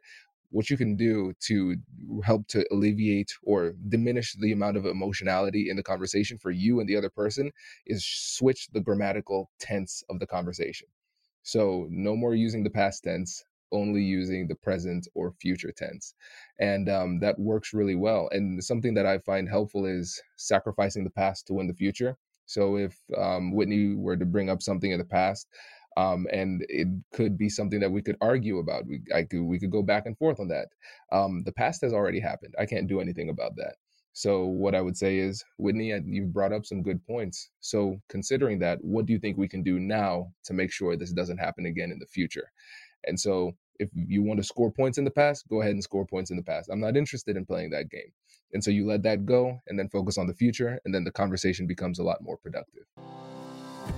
what 0.50 0.70
you 0.70 0.76
can 0.76 0.96
do 0.96 1.32
to 1.40 1.76
help 2.24 2.46
to 2.48 2.64
alleviate 2.70 3.32
or 3.42 3.74
diminish 3.88 4.34
the 4.40 4.52
amount 4.52 4.76
of 4.76 4.86
emotionality 4.86 5.68
in 5.70 5.76
the 5.76 5.82
conversation 5.82 6.38
for 6.38 6.50
you 6.50 6.80
and 6.80 6.88
the 6.88 6.96
other 6.96 7.10
person 7.10 7.50
is 7.86 8.04
switch 8.06 8.68
the 8.72 8.80
grammatical 8.80 9.50
tense 9.58 10.04
of 10.08 10.20
the 10.20 10.26
conversation. 10.26 10.88
So, 11.42 11.86
no 11.90 12.16
more 12.16 12.34
using 12.34 12.64
the 12.64 12.70
past 12.70 13.04
tense, 13.04 13.44
only 13.72 14.02
using 14.02 14.48
the 14.48 14.54
present 14.54 15.08
or 15.14 15.32
future 15.40 15.72
tense. 15.76 16.14
And 16.60 16.88
um, 16.88 17.20
that 17.20 17.38
works 17.38 17.74
really 17.74 17.94
well. 17.96 18.28
And 18.32 18.62
something 18.62 18.94
that 18.94 19.06
I 19.06 19.18
find 19.18 19.48
helpful 19.48 19.86
is 19.86 20.20
sacrificing 20.36 21.04
the 21.04 21.10
past 21.10 21.46
to 21.48 21.54
win 21.54 21.66
the 21.66 21.74
future. 21.74 22.16
So, 22.46 22.76
if 22.76 22.96
um, 23.16 23.52
Whitney 23.52 23.94
were 23.94 24.16
to 24.16 24.24
bring 24.24 24.50
up 24.50 24.62
something 24.62 24.90
in 24.90 24.98
the 24.98 25.04
past, 25.04 25.48
um, 25.96 26.26
and 26.32 26.64
it 26.68 26.88
could 27.12 27.38
be 27.38 27.48
something 27.48 27.80
that 27.80 27.90
we 27.90 28.02
could 28.02 28.16
argue 28.20 28.58
about. 28.58 28.86
We 28.86 29.00
I 29.14 29.22
could 29.24 29.42
we 29.42 29.58
could 29.58 29.70
go 29.70 29.82
back 29.82 30.06
and 30.06 30.16
forth 30.18 30.40
on 30.40 30.48
that. 30.48 30.68
Um, 31.12 31.42
the 31.44 31.52
past 31.52 31.80
has 31.82 31.92
already 31.92 32.20
happened. 32.20 32.54
I 32.58 32.66
can't 32.66 32.88
do 32.88 33.00
anything 33.00 33.30
about 33.30 33.56
that. 33.56 33.76
So 34.12 34.46
what 34.46 34.74
I 34.74 34.80
would 34.80 34.96
say 34.96 35.18
is, 35.18 35.44
Whitney, 35.58 35.92
you've 36.06 36.32
brought 36.32 36.52
up 36.52 36.64
some 36.64 36.82
good 36.82 37.04
points. 37.06 37.50
So 37.60 38.00
considering 38.08 38.58
that, 38.60 38.78
what 38.82 39.04
do 39.04 39.12
you 39.12 39.18
think 39.18 39.36
we 39.36 39.48
can 39.48 39.62
do 39.62 39.78
now 39.78 40.32
to 40.44 40.54
make 40.54 40.72
sure 40.72 40.96
this 40.96 41.12
doesn't 41.12 41.36
happen 41.36 41.66
again 41.66 41.92
in 41.92 41.98
the 41.98 42.06
future? 42.06 42.50
And 43.06 43.20
so 43.20 43.52
if 43.78 43.90
you 43.94 44.22
want 44.22 44.38
to 44.38 44.44
score 44.44 44.70
points 44.70 44.98
in 44.98 45.04
the 45.04 45.10
past, 45.10 45.48
go 45.48 45.60
ahead 45.60 45.72
and 45.72 45.82
score 45.82 46.06
points 46.06 46.30
in 46.30 46.36
the 46.36 46.42
past. 46.42 46.68
I'm 46.70 46.80
not 46.80 46.96
interested 46.96 47.36
in 47.36 47.44
playing 47.44 47.70
that 47.70 47.90
game. 47.90 48.12
And 48.52 48.62
so 48.62 48.70
you 48.70 48.86
let 48.86 49.02
that 49.02 49.26
go 49.26 49.60
and 49.66 49.78
then 49.78 49.88
focus 49.88 50.18
on 50.18 50.26
the 50.26 50.34
future, 50.34 50.80
and 50.84 50.94
then 50.94 51.04
the 51.04 51.10
conversation 51.10 51.66
becomes 51.66 51.98
a 51.98 52.02
lot 52.02 52.22
more 52.22 52.36
productive. 52.36 52.84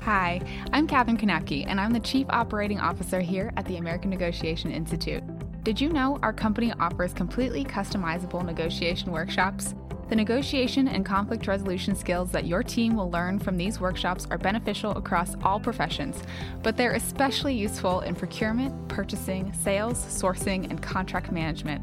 Hi, 0.03 0.41
I'm 0.73 0.87
Katherine 0.87 1.17
Kanapke, 1.17 1.65
and 1.67 1.81
I'm 1.81 1.93
the 1.93 2.01
Chief 2.01 2.27
Operating 2.31 2.81
Officer 2.81 3.21
here 3.21 3.53
at 3.57 3.67
the 3.67 3.77
American 3.77 4.11
Negotiation 4.11 4.71
Institute. 4.71 5.23
Did 5.69 5.83
you 5.83 5.91
know 5.91 6.19
our 6.23 6.33
company 6.33 6.73
offers 6.81 7.13
completely 7.13 7.63
customizable 7.63 8.43
negotiation 8.43 9.13
workshops? 9.13 9.75
The 10.09 10.17
negotiation 10.17 10.89
and 10.89 11.05
conflict 11.05 11.47
resolution 11.47 11.95
skills 11.95 12.33
that 12.33 12.47
your 12.47 12.63
team 12.63 12.97
will 12.97 13.11
learn 13.11 13.39
from 13.39 13.59
these 13.59 13.79
workshops 13.79 14.27
are 14.31 14.39
beneficial 14.39 14.93
across 14.93 15.37
all 15.43 15.61
professions, 15.61 16.23
but 16.63 16.79
they're 16.79 16.95
especially 16.95 17.55
useful 17.55 18.01
in 18.01 18.15
procurement, 18.15 18.89
purchasing, 18.89 19.53
sales, 19.53 20.03
sourcing, 20.07 20.71
and 20.71 20.83
contract 20.83 21.33
management. 21.33 21.83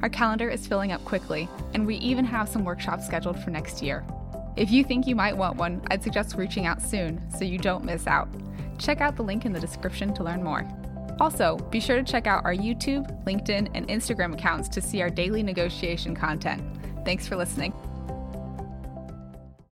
Our 0.00 0.08
calendar 0.08 0.48
is 0.48 0.66
filling 0.66 0.92
up 0.92 1.04
quickly, 1.04 1.46
and 1.74 1.86
we 1.86 1.96
even 1.96 2.24
have 2.24 2.48
some 2.48 2.64
workshops 2.64 3.04
scheduled 3.04 3.38
for 3.40 3.50
next 3.50 3.82
year. 3.82 4.02
If 4.56 4.70
you 4.70 4.82
think 4.82 5.06
you 5.06 5.14
might 5.14 5.36
want 5.36 5.58
one, 5.58 5.82
I'd 5.90 6.02
suggest 6.02 6.36
reaching 6.36 6.64
out 6.64 6.80
soon 6.80 7.20
so 7.30 7.44
you 7.44 7.58
don't 7.58 7.84
miss 7.84 8.06
out. 8.06 8.30
Check 8.78 9.02
out 9.02 9.14
the 9.14 9.24
link 9.24 9.44
in 9.44 9.52
the 9.52 9.60
description 9.60 10.14
to 10.14 10.24
learn 10.24 10.42
more. 10.42 10.66
Also, 11.20 11.56
be 11.70 11.80
sure 11.80 11.96
to 11.96 12.04
check 12.04 12.26
out 12.26 12.44
our 12.44 12.54
YouTube, 12.54 13.24
LinkedIn, 13.24 13.70
and 13.74 13.88
Instagram 13.88 14.34
accounts 14.34 14.68
to 14.70 14.80
see 14.80 15.00
our 15.02 15.10
daily 15.10 15.42
negotiation 15.42 16.14
content. 16.14 16.62
Thanks 17.04 17.26
for 17.26 17.36
listening. 17.36 17.72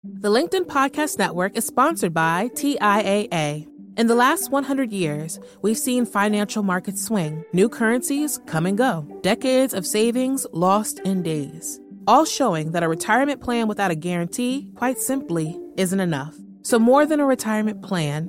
The 0.02 0.30
LinkedIn 0.30 0.66
Podcast 0.66 1.18
Network 1.18 1.56
is 1.56 1.66
sponsored 1.66 2.12
by 2.12 2.48
TIAA. 2.54 3.66
In 3.96 4.06
the 4.06 4.14
last 4.14 4.50
100 4.50 4.92
years, 4.92 5.40
we've 5.62 5.78
seen 5.78 6.06
financial 6.06 6.62
markets 6.62 7.04
swing, 7.04 7.44
new 7.52 7.68
currencies 7.68 8.38
come 8.46 8.66
and 8.66 8.76
go, 8.78 9.06
decades 9.22 9.74
of 9.74 9.86
savings 9.86 10.46
lost 10.52 11.00
in 11.00 11.22
days 11.22 11.80
all 12.10 12.24
showing 12.24 12.72
that 12.72 12.82
a 12.82 12.88
retirement 12.88 13.40
plan 13.40 13.68
without 13.68 13.92
a 13.92 13.94
guarantee, 13.94 14.68
quite 14.74 14.98
simply, 14.98 15.56
isn't 15.76 16.00
enough. 16.00 16.34
So, 16.62 16.78
more 16.78 17.06
than 17.06 17.20
a 17.20 17.24
retirement 17.24 17.82
plan, 17.82 18.28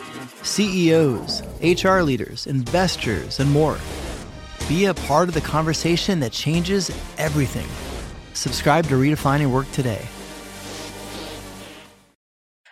CEOs, 0.43 1.43
HR 1.61 2.01
leaders, 2.01 2.47
investors, 2.47 3.39
and 3.39 3.51
more. 3.51 3.77
Be 4.67 4.85
a 4.85 4.93
part 4.93 5.27
of 5.27 5.33
the 5.33 5.41
conversation 5.41 6.19
that 6.21 6.31
changes 6.31 6.89
everything. 7.17 7.67
Subscribe 8.33 8.85
to 8.85 8.95
Redefining 8.95 9.51
Work 9.51 9.69
today. 9.71 10.07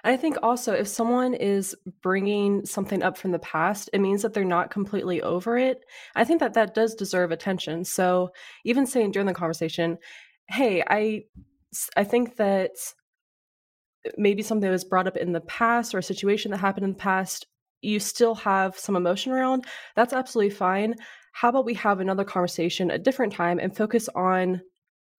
I 0.04 0.18
think 0.18 0.38
also 0.42 0.74
if 0.74 0.88
someone 0.88 1.34
is 1.34 1.76
bringing 2.02 2.66
something 2.66 3.04
up 3.04 3.18
from 3.18 3.32
the 3.32 3.40
past, 3.40 3.90
it 3.94 4.00
means 4.00 4.22
that 4.22 4.34
they're 4.34 4.46
not 4.46 4.72
completely 4.72 5.22
over 5.22 5.58
it. 5.58 5.84
I 6.16 6.24
think 6.24 6.40
that 6.40 6.54
that 6.54 6.74
does 6.74 6.96
deserve 6.96 7.32
attention. 7.32 7.84
So 7.84 8.32
even 8.64 8.86
saying 8.86 9.12
during 9.12 9.28
the 9.28 9.34
conversation, 9.34 9.98
hey, 10.48 10.84
I 10.88 11.24
I 11.96 12.04
think 12.04 12.38
that 12.38 12.72
uh, 14.06 14.12
maybe 14.18 14.42
something 14.42 14.68
that 14.68 14.72
was 14.72 14.86
brought 14.86 15.08
up 15.08 15.18
in 15.18 15.34
the 15.34 15.42
past 15.42 15.94
or 15.94 16.00
a 16.00 16.04
situation 16.04 16.52
that 16.52 16.58
happened 16.58 16.86
in 16.86 16.94
the 16.94 16.98
past, 16.98 17.46
you 17.82 18.00
still 18.00 18.36
have 18.36 18.78
some 18.78 18.96
emotion 18.96 19.32
around, 19.32 19.66
that's 19.96 20.14
absolutely 20.14 20.56
fine. 20.56 20.96
How 21.34 21.50
about 21.50 21.66
we 21.66 21.76
have 21.76 22.00
another 22.00 22.24
conversation 22.24 22.92
a 22.92 22.98
different 22.98 23.34
time 23.34 23.60
and 23.60 23.76
focus 23.76 24.10
on 24.16 24.62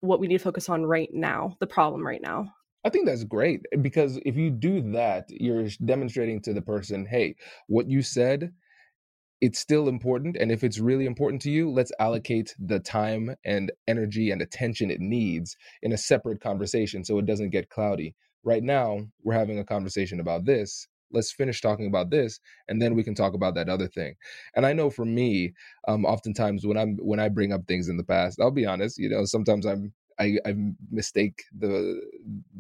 what 0.01 0.21
we 0.21 0.29
need 0.29 0.39
to 0.39 0.45
focus 0.45 0.69
on 0.69 0.85
right 0.85 1.09
now, 1.13 1.57
the 1.61 1.67
problem 1.67 2.07
right 2.07 2.23
now? 2.23 2.53
I 2.85 2.89
think 2.89 3.07
that's 3.07 3.25
great 3.25 3.61
eh, 3.73 3.77
because 3.77 4.19
if 4.25 4.37
you 4.37 4.51
do 4.51 4.93
that, 4.93 5.29
you're 5.29 5.69
demonstrating 5.85 6.41
to 6.43 6.55
the 6.55 6.63
person, 6.63 7.07
hey, 7.07 7.37
what 7.67 7.89
you 7.89 8.03
said 8.03 8.53
it's 9.41 9.59
still 9.59 9.89
important. 9.89 10.37
And 10.37 10.53
if 10.53 10.63
it's 10.63 10.79
really 10.79 11.07
important 11.07 11.43
to 11.43 11.51
you, 11.51 11.71
let's 11.71 11.93
mm. 11.93 12.05
allocate 12.05 12.55
the 12.59 12.79
time 12.79 13.35
and 13.45 13.73
energy 13.89 14.31
and 14.31 14.43
attention 14.43 14.91
it 14.91 15.01
needs 15.01 15.57
in 15.83 15.93
a 15.93 15.99
separate 15.99 16.41
conversation 16.41 17.05
so 17.05 17.19
it 17.19 17.27
doesn't 17.27 17.51
get 17.51 17.71
cloudy. 17.71 18.15
Right 18.43 18.63
now, 18.63 19.01
we're 19.23 19.35
having 19.35 19.59
a 19.59 19.65
conversation 19.65 20.21
about 20.21 20.45
this. 20.45 20.87
Let's 21.13 21.33
finish 21.33 21.61
talking 21.61 21.87
about 21.87 22.11
this, 22.11 22.41
and 22.69 22.81
then 22.81 22.95
we 22.95 23.03
can 23.05 23.15
talk 23.15 23.35
about 23.35 23.55
that 23.57 23.69
other 23.69 23.89
thing. 23.89 24.15
And 24.55 24.67
I 24.67 24.73
know 24.73 24.91
for 24.91 25.05
me, 25.05 25.53
um, 25.89 26.05
oftentimes 26.05 26.67
when 26.67 26.77
I'm 26.77 26.97
when 26.99 27.21
I 27.21 27.29
bring 27.29 27.53
up 27.53 27.67
things 27.67 27.89
in 27.89 27.97
the 27.97 28.05
past, 28.05 28.41
I'll 28.41 28.51
be 28.51 28.67
honest. 28.67 28.99
You 28.99 29.09
know, 29.11 29.25
sometimes 29.25 29.67
I'm 29.67 29.93
I, 30.19 30.37
I 30.47 30.55
mistake 30.91 31.45
the 31.59 32.01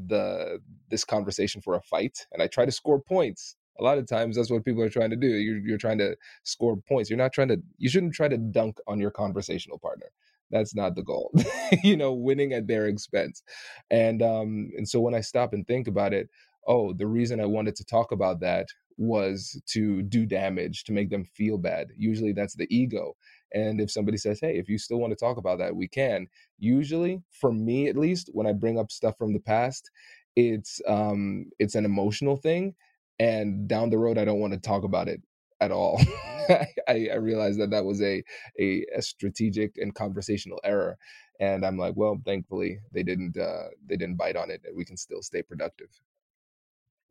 the 0.07 0.61
this 0.91 1.05
conversation 1.05 1.61
for 1.61 1.75
a 1.75 1.83
fight, 1.83 2.27
and 2.33 2.43
I 2.43 2.47
try 2.47 2.65
to 2.65 2.73
score 2.73 3.01
points 3.01 3.57
a 3.79 3.83
lot 3.83 3.99
of 3.99 4.07
times 4.07 4.37
that's 4.37 4.51
what 4.51 4.65
people 4.65 4.83
are 4.83 4.91
trying 4.91 5.11
to 5.11 5.17
do 5.17 5.27
you're, 5.27 5.59
you're 5.59 5.79
trying 5.79 5.97
to 5.97 6.15
score 6.43 6.77
points 6.77 7.09
you're 7.09 7.17
not 7.17 7.33
trying 7.33 7.49
to 7.49 7.57
you 7.79 7.89
shouldn't 7.89 8.13
try 8.15 8.29
to 8.29 8.37
dunk 8.37 8.79
on 8.87 9.01
your 9.01 9.11
conversational 9.11 9.79
partner 9.79 10.07
that's 10.51 10.75
not 10.75 10.95
the 10.95 11.03
goal 11.03 11.33
you 11.83 11.97
know 11.97 12.13
winning 12.13 12.53
at 12.53 12.67
their 12.67 12.87
expense 12.89 13.43
and 13.91 14.23
um 14.23 14.71
and 14.77 14.89
so 14.89 15.01
when 15.01 15.15
i 15.15 15.21
stop 15.21 15.53
and 15.53 15.67
think 15.67 15.89
about 15.89 16.13
it 16.13 16.29
oh 16.67 16.93
the 16.93 17.07
reason 17.07 17.41
i 17.41 17.47
wanted 17.47 17.77
to 17.77 17.85
talk 17.85 18.13
about 18.13 18.41
that 18.41 18.67
was 19.01 19.61
to 19.67 20.03
do 20.03 20.27
damage 20.27 20.85
to 20.85 20.93
make 20.93 21.09
them 21.09 21.25
feel 21.25 21.57
bad. 21.57 21.89
Usually 21.97 22.33
that's 22.33 22.55
the 22.55 22.67
ego. 22.69 23.17
And 23.55 23.81
if 23.81 23.91
somebody 23.91 24.19
says 24.19 24.39
hey 24.41 24.59
if 24.59 24.69
you 24.69 24.79
still 24.79 24.99
want 24.99 25.11
to 25.13 25.17
talk 25.17 25.39
about 25.39 25.59
that 25.59 25.75
we 25.75 25.89
can. 25.89 26.29
Usually 26.59 27.23
for 27.33 27.53
me 27.53 27.89
at 27.89 27.97
least 27.97 28.31
when 28.33 28.47
i 28.47 28.53
bring 28.53 28.79
up 28.79 28.93
stuff 28.93 29.17
from 29.19 29.33
the 29.33 29.41
past 29.41 29.91
it's 30.37 30.81
um 30.87 31.47
it's 31.59 31.75
an 31.75 31.85
emotional 31.85 32.37
thing 32.37 32.75
and 33.19 33.67
down 33.67 33.91
the 33.91 33.99
road 33.99 34.19
i 34.19 34.25
don't 34.25 34.39
want 34.39 34.53
to 34.53 34.59
talk 34.61 34.85
about 34.85 35.09
it 35.09 35.21
at 35.61 35.73
all. 35.73 36.01
I, 36.89 37.09
I 37.13 37.17
realized 37.17 37.61
that 37.61 37.71
that 37.71 37.85
was 37.85 38.01
a, 38.03 38.23
a, 38.59 38.85
a 38.97 39.03
strategic 39.03 39.77
and 39.77 39.95
conversational 39.95 40.61
error 40.65 40.97
and 41.41 41.65
i'm 41.65 41.79
like 41.79 41.95
well 41.97 42.19
thankfully 42.25 42.79
they 42.93 43.03
didn't 43.03 43.37
uh, 43.39 43.69
they 43.87 43.97
didn't 43.97 44.17
bite 44.17 44.37
on 44.37 44.51
it 44.51 44.63
and 44.65 44.77
we 44.77 44.85
can 44.85 44.97
still 44.97 45.23
stay 45.23 45.43
productive 45.43 45.89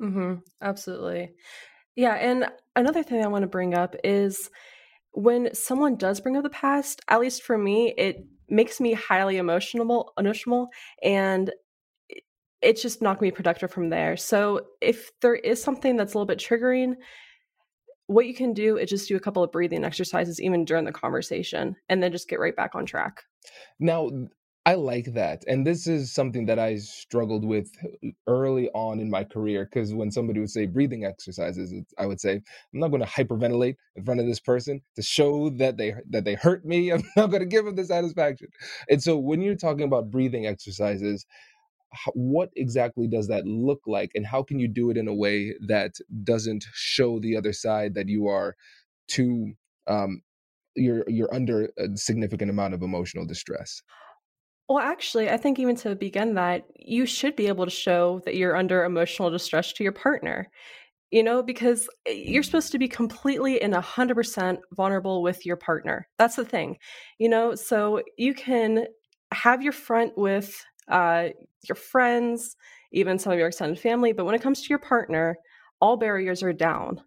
Mm-hmm. 0.02 0.36
Absolutely. 0.62 1.34
Yeah. 1.96 2.14
And 2.14 2.48
another 2.76 3.04
thing 3.04 3.24
I 3.24 3.28
want 3.28 3.44
to 3.44 3.48
bring 3.48 3.74
up 3.74 3.96
is 4.04 4.50
when 5.12 5.54
someone 5.54 5.98
does 5.98 6.22
bring 6.22 6.38
up 6.38 6.44
the 6.44 6.50
past, 6.50 7.02
at 7.08 7.20
least 7.20 7.44
for 7.44 7.58
me, 7.58 7.94
it 7.98 8.26
makes 8.48 8.80
me 8.80 8.94
highly 8.94 9.38
emotional, 9.38 10.14
emotional, 10.18 10.70
and 11.04 11.52
it's 12.62 12.82
just 12.82 13.02
not 13.02 13.20
going 13.20 13.30
to 13.30 13.34
be 13.34 13.36
productive 13.36 13.72
from 13.72 13.90
there. 13.90 14.18
So 14.18 14.62
if 14.82 15.12
there 15.22 15.36
is 15.36 15.62
something 15.62 15.96
that's 15.96 16.14
a 16.14 16.18
little 16.18 16.26
bit 16.26 16.40
triggering, 16.40 16.96
what 18.08 18.26
you 18.26 18.34
can 18.34 18.54
do 18.54 18.78
is 18.78 18.90
just 18.90 19.08
do 19.08 19.16
a 19.16 19.20
couple 19.20 19.44
of 19.44 19.52
breathing 19.52 19.86
exercises 19.86 20.42
even 20.42 20.66
during 20.66 20.84
the 20.84 20.92
conversation 20.92 21.76
and 21.90 22.02
then 22.02 22.12
just 22.12 22.28
get 22.28 22.40
right 22.40 22.56
back 22.56 22.76
on 22.76 22.86
track. 22.86 23.24
Now, 23.80 24.10
I 24.66 24.76
like 24.76 25.14
that. 25.16 25.44
And 25.48 25.68
this 25.68 25.88
is 25.88 26.14
something 26.14 26.46
that 26.48 26.60
I 26.60 26.78
struggled 26.78 27.46
with 27.46 27.72
early 28.28 28.70
on 28.72 29.00
in 29.00 29.10
my 29.10 29.24
career 29.26 29.66
because 29.66 29.94
when 29.94 30.12
somebody 30.12 30.40
would 30.40 30.52
say 30.52 30.68
breathing 30.68 31.06
exercises, 31.06 31.74
I 31.98 32.06
would 32.06 32.22
say, 32.22 32.34
I'm 32.36 32.80
not 32.80 32.90
going 32.90 33.02
to 33.04 33.10
hyperventilate 33.10 33.76
in 33.98 34.06
front 34.06 34.22
of 34.22 34.28
this 34.28 34.40
person 34.40 34.82
to 34.96 35.02
show 35.02 35.50
that 35.52 35.78
they 35.78 35.96
that 36.12 36.26
they 36.26 36.36
hurt 36.36 36.66
me. 36.66 36.92
I'm 36.94 37.04
not 37.18 37.32
going 37.32 37.42
to 37.42 37.48
give 37.48 37.66
them 37.66 37.76
the 37.76 37.86
satisfaction. 37.86 38.50
And 38.90 39.04
so 39.04 39.18
when 39.18 39.42
you're 39.42 39.56
talking 39.56 39.84
about 39.86 40.12
breathing 40.12 40.46
exercises, 40.46 41.26
what 42.14 42.50
exactly 42.56 43.08
does 43.08 43.28
that 43.28 43.46
look 43.46 43.82
like 43.88 44.12
and 44.16 44.26
how 44.26 44.44
can 44.44 44.60
you 44.60 44.68
do 44.68 44.90
it 44.92 44.98
in 44.98 45.08
a 45.08 45.14
way 45.14 45.56
that 45.68 45.96
doesn't 46.24 46.66
show 46.74 47.20
the 47.20 47.36
other 47.36 47.54
side 47.54 47.96
that 47.96 48.08
you 48.10 48.28
are 48.28 48.56
too 49.08 49.54
um, 49.88 50.22
you're 50.76 51.04
you're 51.08 51.34
under 51.34 51.70
a 51.78 51.98
significant 51.98 52.52
amount 52.52 52.74
of 52.74 52.82
emotional 52.84 53.26
distress 53.26 53.82
well 54.70 54.80
actually 54.80 55.30
i 55.30 55.38
think 55.38 55.60
even 55.60 55.76
to 55.76 55.96
begin 55.96 56.36
that 56.36 56.64
you 56.78 57.06
should 57.06 57.36
be 57.36 57.48
able 57.48 57.66
to 57.66 57.72
show 57.72 58.22
that 58.26 58.36
you're 58.36 58.56
under 58.56 58.86
emotional 58.86 59.30
distress 59.30 59.74
to 59.74 59.84
your 59.84 59.92
partner 59.92 60.50
you 61.12 61.24
know 61.24 61.44
because 61.44 61.90
eh, 62.06 62.12
you're 62.12 62.44
supposed 62.44 62.72
to 62.72 62.80
be 62.80 62.88
completely 62.88 63.62
and 63.62 63.74
100% 63.74 64.58
vulnerable 64.74 65.22
with 65.22 65.46
your 65.46 65.58
partner 65.58 66.08
that's 66.18 66.36
the 66.36 66.46
thing 66.46 66.78
you 67.18 67.28
know 67.28 67.56
so 67.56 68.02
you 68.18 68.34
can 68.34 68.86
have 69.32 69.62
your 69.62 69.74
front 69.74 70.18
with 70.18 70.64
uh, 70.90 71.30
your 71.68 71.76
friends, 71.76 72.56
even 72.92 73.20
some 73.20 73.32
of 73.32 73.40
your 73.40 73.48
extended 73.48 73.80
family. 73.80 74.12
But 74.12 74.26
when 74.26 74.36
it 74.36 74.42
comes 74.42 74.62
to 74.62 74.70
your 74.70 74.80
partner, 74.80 75.38
all 75.82 75.98
barriers 75.98 76.44
are 76.44 76.54
down. 76.54 77.02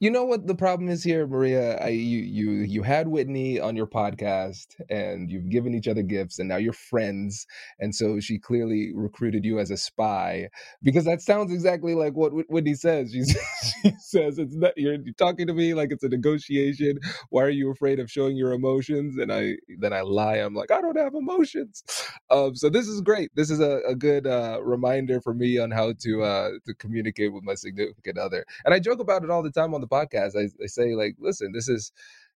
You 0.00 0.10
know 0.10 0.24
what 0.24 0.46
the 0.46 0.54
problem 0.54 0.88
is 0.88 1.02
here, 1.02 1.26
Maria? 1.26 1.76
I, 1.78 1.88
you 1.88 2.18
you 2.18 2.50
you 2.60 2.82
had 2.82 3.08
Whitney 3.08 3.58
on 3.58 3.76
your 3.76 3.86
podcast, 3.86 4.66
and 4.88 5.30
you've 5.30 5.50
given 5.50 5.74
each 5.74 5.88
other 5.88 6.02
gifts, 6.02 6.38
and 6.38 6.48
now 6.48 6.56
you're 6.56 6.72
friends. 6.72 7.46
And 7.80 7.94
so 7.94 8.20
she 8.20 8.38
clearly 8.38 8.92
recruited 8.94 9.44
you 9.44 9.58
as 9.58 9.70
a 9.70 9.76
spy 9.76 10.48
because 10.82 11.04
that 11.04 11.22
sounds 11.22 11.52
exactly 11.52 11.94
like 11.94 12.14
what 12.14 12.32
Whitney 12.48 12.74
says. 12.74 13.12
She, 13.12 13.24
she 13.82 13.92
says 13.98 14.38
it's 14.38 14.54
not 14.54 14.72
you're, 14.76 14.98
talking 15.18 15.46
to 15.48 15.54
me 15.54 15.74
like 15.74 15.90
it's 15.90 16.04
a 16.04 16.08
negotiation. 16.08 16.98
Why 17.30 17.42
are 17.42 17.50
you 17.50 17.70
afraid 17.70 17.98
of 17.98 18.10
showing 18.10 18.36
your 18.36 18.52
emotions? 18.52 19.18
And 19.18 19.32
I 19.32 19.54
then 19.80 19.92
I 19.92 20.02
lie. 20.02 20.36
I'm 20.36 20.54
like 20.54 20.70
I 20.70 20.80
don't 20.80 20.98
have 20.98 21.14
emotions. 21.14 21.82
Um, 22.30 22.54
so 22.54 22.70
this 22.70 22.86
is 22.86 23.00
great. 23.00 23.30
This 23.34 23.50
is 23.50 23.60
a, 23.60 23.80
a 23.88 23.94
good 23.94 24.26
uh, 24.26 24.60
reminder 24.62 25.20
for 25.20 25.34
me 25.34 25.58
on 25.58 25.70
how 25.70 25.94
to 26.00 26.22
uh, 26.22 26.50
to 26.66 26.74
communicate 26.74 27.32
with 27.32 27.42
my 27.42 27.54
significant 27.54 28.13
And 28.14 28.74
I 28.74 28.78
joke 28.80 29.00
about 29.00 29.24
it 29.24 29.30
all 29.30 29.42
the 29.42 29.50
time 29.50 29.74
on 29.74 29.80
the 29.80 29.88
podcast. 29.88 30.36
I, 30.36 30.48
I 30.62 30.66
say 30.66 30.94
like, 30.94 31.16
listen, 31.18 31.52
this 31.52 31.68
is, 31.68 31.92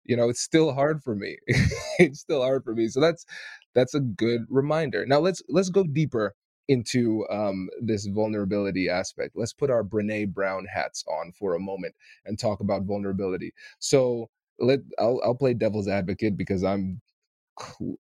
you 0.04 0.16
know, 0.16 0.28
it's 0.28 0.40
still 0.40 0.72
hard 0.72 1.02
for 1.02 1.14
me. 1.14 1.38
it's 1.98 2.20
still 2.20 2.42
hard 2.42 2.64
for 2.64 2.74
me. 2.74 2.88
So 2.88 3.00
that's 3.00 3.24
that's 3.74 3.94
a 3.94 4.00
good 4.00 4.42
reminder. 4.48 5.06
Now 5.06 5.18
let's 5.20 5.42
let's 5.48 5.70
go 5.70 5.84
deeper 5.84 6.34
into 6.68 7.26
um, 7.30 7.68
this 7.80 8.06
vulnerability 8.06 8.88
aspect. 8.88 9.32
Let's 9.36 9.52
put 9.52 9.70
our 9.70 9.84
Brene 9.84 10.32
Brown 10.32 10.66
hats 10.66 11.04
on 11.08 11.32
for 11.32 11.54
a 11.54 11.60
moment 11.60 11.94
and 12.24 12.38
talk 12.38 12.60
about 12.60 12.82
vulnerability. 12.82 13.52
So 13.78 14.30
let 14.58 14.80
I'll, 14.98 15.20
I'll 15.24 15.34
play 15.34 15.54
devil's 15.54 15.88
advocate 15.88 16.36
because 16.36 16.64
I'm 16.64 17.00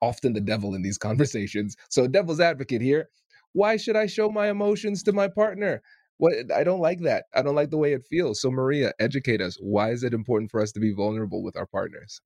often 0.01 0.34
the 0.34 0.42
devil 0.42 0.75
in 0.75 0.82
these 0.82 0.98
conversations. 1.10 1.75
So 1.89 2.08
devil's 2.08 2.39
advocate 2.39 2.82
here. 2.82 3.10
Why 3.53 3.77
should 3.77 3.96
I 3.96 4.08
show 4.08 4.30
my 4.30 4.50
emotions 4.50 5.03
to 5.03 5.13
my 5.13 5.27
partner? 5.27 5.82
What 6.17 6.34
I 6.53 6.63
don't 6.63 6.79
like 6.79 7.01
that. 7.01 7.25
I 7.34 7.41
don't 7.41 7.55
like 7.55 7.70
the 7.70 7.77
way 7.77 7.93
it 7.93 8.08
feels. 8.10 8.41
So 8.41 8.51
Maria, 8.51 8.93
educate 9.00 9.41
us. 9.41 9.58
Why 9.60 9.91
is 9.91 10.03
it 10.03 10.13
important 10.13 10.51
for 10.51 10.61
us 10.61 10.72
to 10.74 10.79
be 10.79 10.94
vulnerable 10.94 11.44
with 11.44 11.57
our 11.57 11.66
partners? 11.66 12.22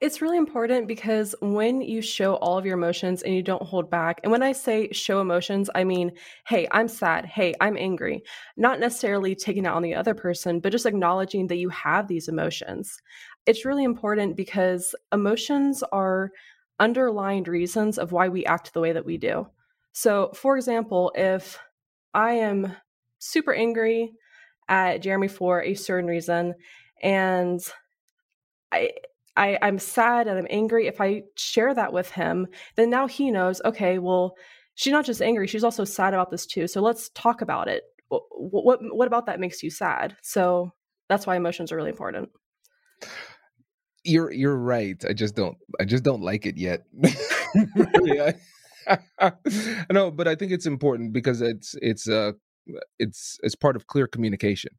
It's 0.00 0.22
really 0.22 0.38
important 0.38 0.88
because 0.88 1.34
when 1.42 1.82
you 1.82 2.00
show 2.00 2.36
all 2.36 2.56
of 2.56 2.64
your 2.64 2.78
emotions 2.78 3.20
and 3.20 3.34
you 3.34 3.42
don't 3.42 3.62
hold 3.62 3.90
back, 3.90 4.20
and 4.22 4.32
when 4.32 4.42
I 4.42 4.52
say 4.52 4.90
show 4.92 5.20
emotions, 5.20 5.68
I 5.74 5.84
mean, 5.84 6.12
hey, 6.46 6.66
I'm 6.70 6.88
sad. 6.88 7.26
Hey, 7.26 7.54
I'm 7.60 7.76
angry. 7.76 8.22
Not 8.56 8.80
necessarily 8.80 9.34
taking 9.34 9.66
out 9.66 9.76
on 9.76 9.82
the 9.82 9.94
other 9.94 10.14
person, 10.14 10.58
but 10.58 10.72
just 10.72 10.86
acknowledging 10.86 11.48
that 11.48 11.58
you 11.58 11.68
have 11.68 12.08
these 12.08 12.28
emotions. 12.28 12.96
It's 13.44 13.66
really 13.66 13.84
important 13.84 14.36
because 14.36 14.94
emotions 15.12 15.82
are 15.92 16.30
underlined 16.78 17.46
reasons 17.46 17.98
of 17.98 18.10
why 18.10 18.28
we 18.28 18.46
act 18.46 18.72
the 18.72 18.80
way 18.80 18.92
that 18.92 19.04
we 19.04 19.18
do. 19.18 19.48
So, 19.92 20.30
for 20.34 20.56
example, 20.56 21.12
if 21.14 21.58
I 22.14 22.32
am 22.32 22.76
super 23.18 23.52
angry 23.52 24.12
at 24.68 25.02
Jeremy 25.02 25.28
for 25.28 25.62
a 25.62 25.74
certain 25.74 26.08
reason, 26.08 26.54
and 27.02 27.60
I, 28.72 28.90
I 29.36 29.58
I'm 29.62 29.78
sad 29.78 30.28
and 30.28 30.38
I'm 30.38 30.46
angry. 30.50 30.86
If 30.86 31.00
I 31.00 31.22
share 31.36 31.74
that 31.74 31.92
with 31.92 32.10
him, 32.10 32.46
then 32.76 32.90
now 32.90 33.06
he 33.06 33.30
knows. 33.30 33.60
Okay, 33.64 33.98
well, 33.98 34.34
she's 34.74 34.92
not 34.92 35.04
just 35.04 35.22
angry; 35.22 35.46
she's 35.46 35.64
also 35.64 35.84
sad 35.84 36.14
about 36.14 36.30
this 36.30 36.46
too. 36.46 36.66
So 36.66 36.80
let's 36.80 37.10
talk 37.10 37.42
about 37.42 37.68
it. 37.68 37.84
What 38.08 38.22
what, 38.30 38.80
what 38.82 39.06
about 39.08 39.26
that 39.26 39.40
makes 39.40 39.62
you 39.62 39.70
sad? 39.70 40.16
So 40.22 40.72
that's 41.08 41.26
why 41.26 41.36
emotions 41.36 41.72
are 41.72 41.76
really 41.76 41.90
important. 41.90 42.30
You're 44.04 44.32
you're 44.32 44.56
right. 44.56 45.02
I 45.08 45.12
just 45.12 45.36
don't 45.36 45.58
I 45.78 45.84
just 45.84 46.04
don't 46.04 46.22
like 46.22 46.46
it 46.46 46.56
yet. 46.56 46.84
yeah. 48.04 48.32
no, 49.92 50.10
but 50.10 50.28
I 50.28 50.34
think 50.34 50.52
it's 50.52 50.66
important 50.66 51.12
because 51.12 51.40
it's 51.40 51.74
it's 51.80 52.08
uh 52.08 52.32
it's 52.98 53.38
it's 53.42 53.54
part 53.54 53.76
of 53.76 53.86
clear 53.86 54.06
communication. 54.06 54.72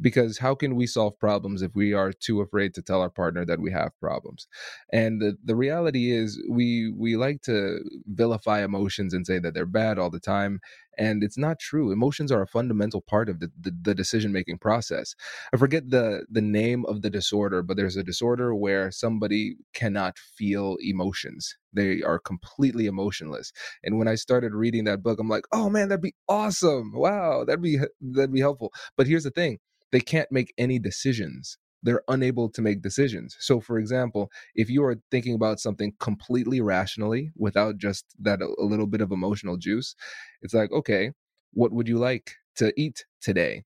Because 0.00 0.38
how 0.38 0.54
can 0.54 0.74
we 0.74 0.86
solve 0.86 1.18
problems 1.18 1.62
if 1.62 1.72
we 1.74 1.92
are 1.92 2.12
too 2.12 2.40
afraid 2.40 2.74
to 2.74 2.82
tell 2.82 3.00
our 3.00 3.10
partner 3.10 3.44
that 3.44 3.60
we 3.60 3.70
have 3.72 3.92
problems? 4.00 4.46
And 4.92 5.20
the, 5.20 5.36
the 5.44 5.56
reality 5.56 6.12
is 6.12 6.42
we 6.50 6.92
we 6.96 7.16
like 7.16 7.42
to 7.42 7.80
vilify 8.06 8.64
emotions 8.64 9.12
and 9.14 9.26
say 9.26 9.38
that 9.38 9.54
they're 9.54 9.66
bad 9.66 9.98
all 9.98 10.10
the 10.10 10.20
time 10.20 10.60
and 10.98 11.22
it's 11.22 11.38
not 11.38 11.58
true 11.58 11.90
emotions 11.92 12.32
are 12.32 12.42
a 12.42 12.46
fundamental 12.46 13.00
part 13.02 13.28
of 13.28 13.40
the, 13.40 13.50
the, 13.60 13.72
the 13.82 13.94
decision 13.94 14.32
making 14.32 14.58
process. 14.58 15.14
I 15.52 15.56
forget 15.56 15.90
the 15.90 16.24
the 16.30 16.42
name 16.42 16.84
of 16.86 17.02
the 17.02 17.10
disorder 17.10 17.62
but 17.62 17.76
there's 17.76 17.96
a 17.96 18.02
disorder 18.02 18.54
where 18.54 18.90
somebody 18.90 19.56
cannot 19.74 20.18
feel 20.18 20.76
emotions. 20.80 21.56
They 21.72 22.02
are 22.02 22.18
completely 22.18 22.86
emotionless 22.86 23.52
and 23.84 23.98
when 23.98 24.08
i 24.08 24.14
started 24.14 24.54
reading 24.54 24.84
that 24.84 25.02
book 25.02 25.18
i'm 25.20 25.28
like 25.28 25.44
oh 25.52 25.68
man 25.68 25.88
that'd 25.88 26.02
be 26.02 26.14
awesome! 26.28 26.92
Wow 26.94 27.44
that'd 27.44 27.62
be 27.62 27.78
that'd 28.00 28.32
be 28.32 28.40
helpful. 28.40 28.72
But 28.96 29.06
here's 29.06 29.24
the 29.24 29.30
thing 29.30 29.58
they 29.92 30.00
can't 30.00 30.30
make 30.32 30.52
any 30.58 30.78
decisions 30.78 31.58
they're 31.82 32.02
unable 32.08 32.48
to 32.50 32.62
make 32.62 32.82
decisions. 32.82 33.36
So, 33.40 33.60
for 33.60 33.78
example, 33.78 34.30
if 34.54 34.68
you 34.68 34.84
are 34.84 34.96
thinking 35.10 35.34
about 35.34 35.60
something 35.60 35.92
completely 36.00 36.60
rationally 36.60 37.30
without 37.36 37.78
just 37.78 38.04
that 38.20 38.40
a, 38.42 38.64
little 38.64 38.86
bit 38.86 39.00
of 39.00 39.12
emotional 39.12 39.56
juice, 39.56 39.94
it's 40.42 40.54
like, 40.54 40.72
okay, 40.72 41.12
what 41.52 41.72
would 41.72 41.88
you 41.88 41.98
like 41.98 42.32
to 42.56 42.72
eat 42.76 43.04
today? 43.20 43.64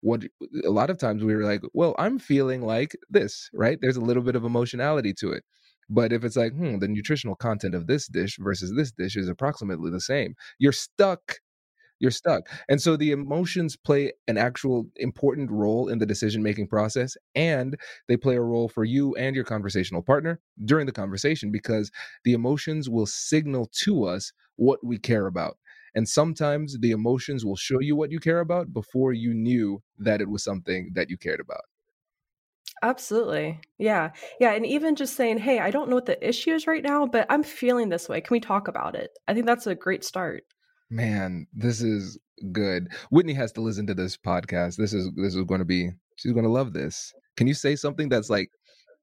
What 0.00 0.24
a 0.64 0.70
lot 0.70 0.90
of 0.90 0.98
times 0.98 1.24
we 1.24 1.34
were 1.34 1.44
like, 1.44 1.62
well, 1.72 1.96
I'm 1.98 2.18
feeling 2.18 2.62
like 2.62 2.96
this, 3.10 3.50
right? 3.52 3.78
There's 3.80 3.96
a 3.96 4.00
little 4.00 4.22
bit 4.22 4.36
of 4.36 4.44
emotionality 4.44 5.12
to 5.14 5.32
it. 5.32 5.42
But 5.90 6.12
if 6.12 6.22
it's 6.22 6.36
like, 6.36 6.52
hmm, 6.52 6.78
the 6.78 6.88
nutritional 6.88 7.34
content 7.34 7.74
of 7.74 7.86
this 7.86 8.06
dish 8.06 8.36
versus 8.38 8.72
this 8.76 8.92
dish 8.92 9.16
is 9.16 9.28
approximately 9.28 9.90
the 9.90 10.00
same, 10.00 10.34
you're 10.58 10.72
stuck 10.72 11.38
you're 12.00 12.10
stuck. 12.10 12.48
And 12.68 12.80
so 12.80 12.96
the 12.96 13.10
emotions 13.10 13.76
play 13.76 14.12
an 14.26 14.38
actual 14.38 14.86
important 14.96 15.50
role 15.50 15.88
in 15.88 15.98
the 15.98 16.06
decision 16.06 16.42
making 16.42 16.68
process 16.68 17.16
and 17.34 17.76
they 18.08 18.16
play 18.16 18.36
a 18.36 18.42
role 18.42 18.68
for 18.68 18.84
you 18.84 19.14
and 19.16 19.34
your 19.34 19.44
conversational 19.44 20.02
partner 20.02 20.40
during 20.64 20.86
the 20.86 20.92
conversation 20.92 21.50
because 21.50 21.90
the 22.24 22.32
emotions 22.32 22.88
will 22.88 23.06
signal 23.06 23.70
to 23.84 24.04
us 24.04 24.32
what 24.56 24.84
we 24.84 24.98
care 24.98 25.26
about. 25.26 25.56
And 25.94 26.08
sometimes 26.08 26.78
the 26.78 26.90
emotions 26.90 27.44
will 27.44 27.56
show 27.56 27.80
you 27.80 27.96
what 27.96 28.12
you 28.12 28.20
care 28.20 28.40
about 28.40 28.72
before 28.72 29.12
you 29.12 29.34
knew 29.34 29.82
that 29.98 30.20
it 30.20 30.28
was 30.28 30.44
something 30.44 30.90
that 30.94 31.10
you 31.10 31.16
cared 31.16 31.40
about. 31.40 31.62
Absolutely. 32.82 33.60
Yeah. 33.78 34.10
Yeah. 34.38 34.52
And 34.52 34.64
even 34.64 34.94
just 34.94 35.16
saying, 35.16 35.38
hey, 35.38 35.58
I 35.58 35.70
don't 35.70 35.88
know 35.88 35.96
what 35.96 36.06
the 36.06 36.26
issue 36.26 36.52
is 36.52 36.66
right 36.66 36.82
now, 36.82 37.06
but 37.06 37.26
I'm 37.28 37.42
feeling 37.42 37.88
this 37.88 38.08
way. 38.08 38.20
Can 38.20 38.34
we 38.34 38.40
talk 38.40 38.68
about 38.68 38.94
it? 38.94 39.10
I 39.26 39.34
think 39.34 39.46
that's 39.46 39.66
a 39.66 39.74
great 39.74 40.04
start. 40.04 40.44
Man, 40.90 41.46
this 41.52 41.82
is 41.82 42.18
good. 42.52 42.88
Whitney 43.10 43.34
has 43.34 43.52
to 43.52 43.60
listen 43.60 43.86
to 43.88 43.94
this 43.94 44.16
podcast. 44.16 44.76
This 44.76 44.94
is 44.94 45.10
this 45.16 45.34
is 45.34 45.44
going 45.44 45.58
to 45.58 45.66
be 45.66 45.90
she's 46.16 46.32
going 46.32 46.44
to 46.44 46.50
love 46.50 46.72
this. 46.72 47.12
Can 47.36 47.46
you 47.46 47.54
say 47.54 47.76
something 47.76 48.08
that's 48.08 48.30
like 48.30 48.50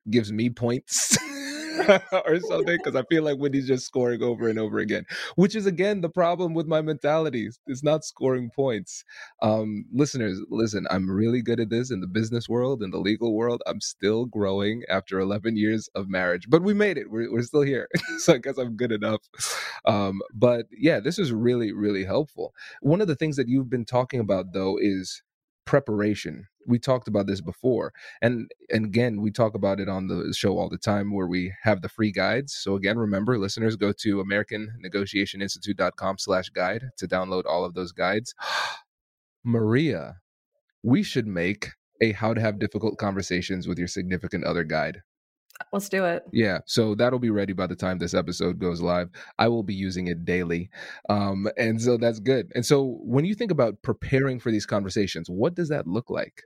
gives 0.09 0.31
me 0.31 0.49
points? 0.49 1.17
or 2.25 2.39
something 2.39 2.77
because 2.77 2.95
I 2.95 3.03
feel 3.03 3.23
like 3.23 3.37
Whitney's 3.37 3.67
just 3.67 3.85
scoring 3.85 4.21
over 4.21 4.47
and 4.49 4.59
over 4.59 4.79
again, 4.79 5.05
which 5.35 5.55
is 5.55 5.65
again 5.65 6.01
the 6.01 6.09
problem 6.09 6.53
with 6.53 6.67
my 6.67 6.81
mentality. 6.81 7.49
It's 7.67 7.83
not 7.83 8.05
scoring 8.05 8.49
points. 8.55 9.03
Um, 9.41 9.85
listeners, 9.93 10.41
listen, 10.49 10.87
I'm 10.89 11.09
really 11.09 11.41
good 11.41 11.59
at 11.59 11.69
this 11.69 11.91
in 11.91 12.01
the 12.01 12.07
business 12.07 12.47
world, 12.49 12.81
in 12.81 12.91
the 12.91 12.99
legal 12.99 13.35
world. 13.35 13.61
I'm 13.67 13.81
still 13.81 14.25
growing 14.25 14.83
after 14.89 15.19
11 15.19 15.57
years 15.57 15.89
of 15.95 16.09
marriage, 16.09 16.49
but 16.49 16.63
we 16.63 16.73
made 16.73 16.97
it. 16.97 17.09
We're, 17.09 17.31
we're 17.31 17.41
still 17.41 17.61
here. 17.61 17.87
so 18.19 18.35
I 18.35 18.37
guess 18.37 18.57
I'm 18.57 18.75
good 18.75 18.91
enough. 18.91 19.21
Um, 19.85 20.21
but 20.33 20.67
yeah, 20.71 20.99
this 20.99 21.19
is 21.19 21.31
really, 21.31 21.71
really 21.71 22.05
helpful. 22.05 22.53
One 22.81 23.01
of 23.01 23.07
the 23.07 23.15
things 23.15 23.35
that 23.35 23.47
you've 23.47 23.69
been 23.69 23.85
talking 23.85 24.19
about, 24.19 24.53
though, 24.53 24.77
is 24.79 25.21
preparation. 25.65 26.47
We 26.67 26.79
talked 26.79 27.07
about 27.07 27.27
this 27.27 27.41
before 27.41 27.93
and 28.21 28.49
and 28.69 28.85
again 28.85 29.21
we 29.21 29.31
talk 29.31 29.55
about 29.55 29.79
it 29.79 29.89
on 29.89 30.07
the 30.07 30.33
show 30.33 30.57
all 30.57 30.69
the 30.69 30.77
time 30.77 31.13
where 31.13 31.27
we 31.27 31.53
have 31.63 31.81
the 31.81 31.89
free 31.89 32.11
guides. 32.11 32.53
So 32.53 32.75
again 32.75 32.97
remember 32.97 33.37
listeners 33.37 33.75
go 33.75 33.91
to 33.91 34.23
americannegotiationinstitute.com 34.23 36.17
slash 36.17 36.49
guide 36.49 36.89
to 36.97 37.07
download 37.07 37.45
all 37.45 37.65
of 37.65 37.73
those 37.73 37.91
guides. 37.91 38.33
Maria 39.43 40.17
we 40.83 41.01
should 41.03 41.27
make 41.27 41.71
a 42.01 42.11
how 42.11 42.33
to 42.33 42.41
have 42.41 42.59
difficult 42.59 42.97
conversations 42.97 43.67
with 43.67 43.79
your 43.79 43.87
significant 43.87 44.43
other 44.43 44.63
guide 44.63 45.01
Let's 45.71 45.89
do 45.89 46.05
it. 46.05 46.23
Yeah, 46.31 46.59
so 46.65 46.95
that'll 46.95 47.19
be 47.19 47.29
ready 47.29 47.53
by 47.53 47.67
the 47.67 47.75
time 47.75 47.97
this 47.97 48.13
episode 48.13 48.59
goes 48.59 48.81
live. 48.81 49.09
I 49.39 49.47
will 49.47 49.63
be 49.63 49.73
using 49.73 50.07
it 50.07 50.25
daily. 50.25 50.69
Um, 51.09 51.47
and 51.57 51.81
so 51.81 51.97
that's 51.97 52.19
good. 52.19 52.51
And 52.55 52.65
so 52.65 52.97
when 53.01 53.25
you 53.25 53.35
think 53.35 53.51
about 53.51 53.81
preparing 53.81 54.39
for 54.39 54.51
these 54.51 54.65
conversations, 54.65 55.29
what 55.29 55.55
does 55.55 55.69
that 55.69 55.87
look 55.87 56.09
like? 56.09 56.43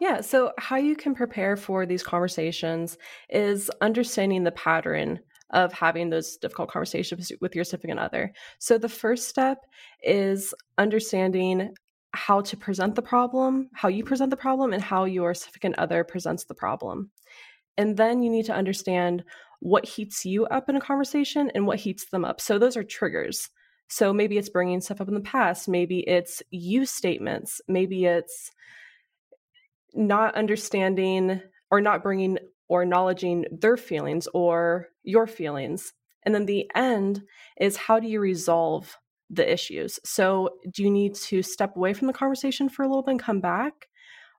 Yeah, 0.00 0.22
so 0.22 0.52
how 0.58 0.76
you 0.76 0.96
can 0.96 1.14
prepare 1.14 1.56
for 1.56 1.84
these 1.84 2.02
conversations 2.02 2.96
is 3.28 3.70
understanding 3.82 4.44
the 4.44 4.52
pattern 4.52 5.20
of 5.50 5.72
having 5.72 6.10
those 6.10 6.36
difficult 6.36 6.70
conversations 6.70 7.30
with 7.40 7.54
your 7.54 7.64
significant 7.64 8.00
other. 8.00 8.32
So 8.58 8.78
the 8.78 8.88
first 8.88 9.28
step 9.28 9.58
is 10.02 10.54
understanding 10.78 11.74
how 12.12 12.40
to 12.40 12.56
present 12.56 12.94
the 12.94 13.02
problem, 13.02 13.70
how 13.72 13.88
you 13.88 14.04
present 14.04 14.30
the 14.30 14.36
problem, 14.36 14.72
and 14.72 14.82
how 14.82 15.04
your 15.04 15.34
significant 15.34 15.78
other 15.78 16.04
presents 16.04 16.44
the 16.44 16.54
problem. 16.54 17.10
And 17.76 17.96
then 17.96 18.22
you 18.22 18.30
need 18.30 18.46
to 18.46 18.54
understand 18.54 19.24
what 19.60 19.84
heats 19.84 20.24
you 20.24 20.46
up 20.46 20.68
in 20.68 20.76
a 20.76 20.80
conversation 20.80 21.50
and 21.54 21.66
what 21.66 21.78
heats 21.78 22.06
them 22.10 22.24
up. 22.24 22.40
So 22.40 22.58
those 22.58 22.76
are 22.76 22.82
triggers. 22.82 23.48
So 23.88 24.12
maybe 24.12 24.38
it's 24.38 24.48
bringing 24.48 24.80
stuff 24.80 25.00
up 25.00 25.08
in 25.08 25.14
the 25.14 25.20
past, 25.20 25.68
maybe 25.68 26.00
it's 26.00 26.42
you 26.50 26.86
statements, 26.86 27.60
maybe 27.66 28.04
it's 28.04 28.52
not 29.94 30.36
understanding 30.36 31.42
or 31.70 31.80
not 31.80 32.02
bringing 32.02 32.38
or 32.68 32.82
acknowledging 32.82 33.46
their 33.50 33.76
feelings 33.76 34.28
or 34.32 34.86
your 35.02 35.26
feelings. 35.26 35.92
And 36.22 36.34
then 36.34 36.46
the 36.46 36.70
end 36.74 37.22
is 37.58 37.76
how 37.76 37.98
do 37.98 38.06
you 38.06 38.20
resolve 38.20 38.96
the 39.30 39.50
issues. 39.50 40.00
So, 40.04 40.50
do 40.70 40.82
you 40.82 40.90
need 40.90 41.14
to 41.14 41.42
step 41.42 41.76
away 41.76 41.94
from 41.94 42.08
the 42.08 42.12
conversation 42.12 42.68
for 42.68 42.82
a 42.82 42.88
little 42.88 43.02
bit 43.02 43.12
and 43.12 43.20
come 43.20 43.40
back? 43.40 43.88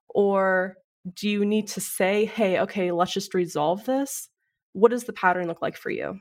Or 0.10 0.75
do 1.13 1.30
you 1.30 1.45
need 1.45 1.67
to 1.69 1.82
say, 1.82 2.25
hey, 2.25 2.60
okay, 2.60 2.91
let's 2.91 3.13
just 3.13 3.34
resolve 3.34 3.86
this? 3.86 4.30
What 4.73 4.91
does 4.91 5.06
the 5.06 5.13
pattern 5.13 5.47
look 5.47 5.62
like 5.62 5.77
for 5.77 5.89
you? 5.89 6.19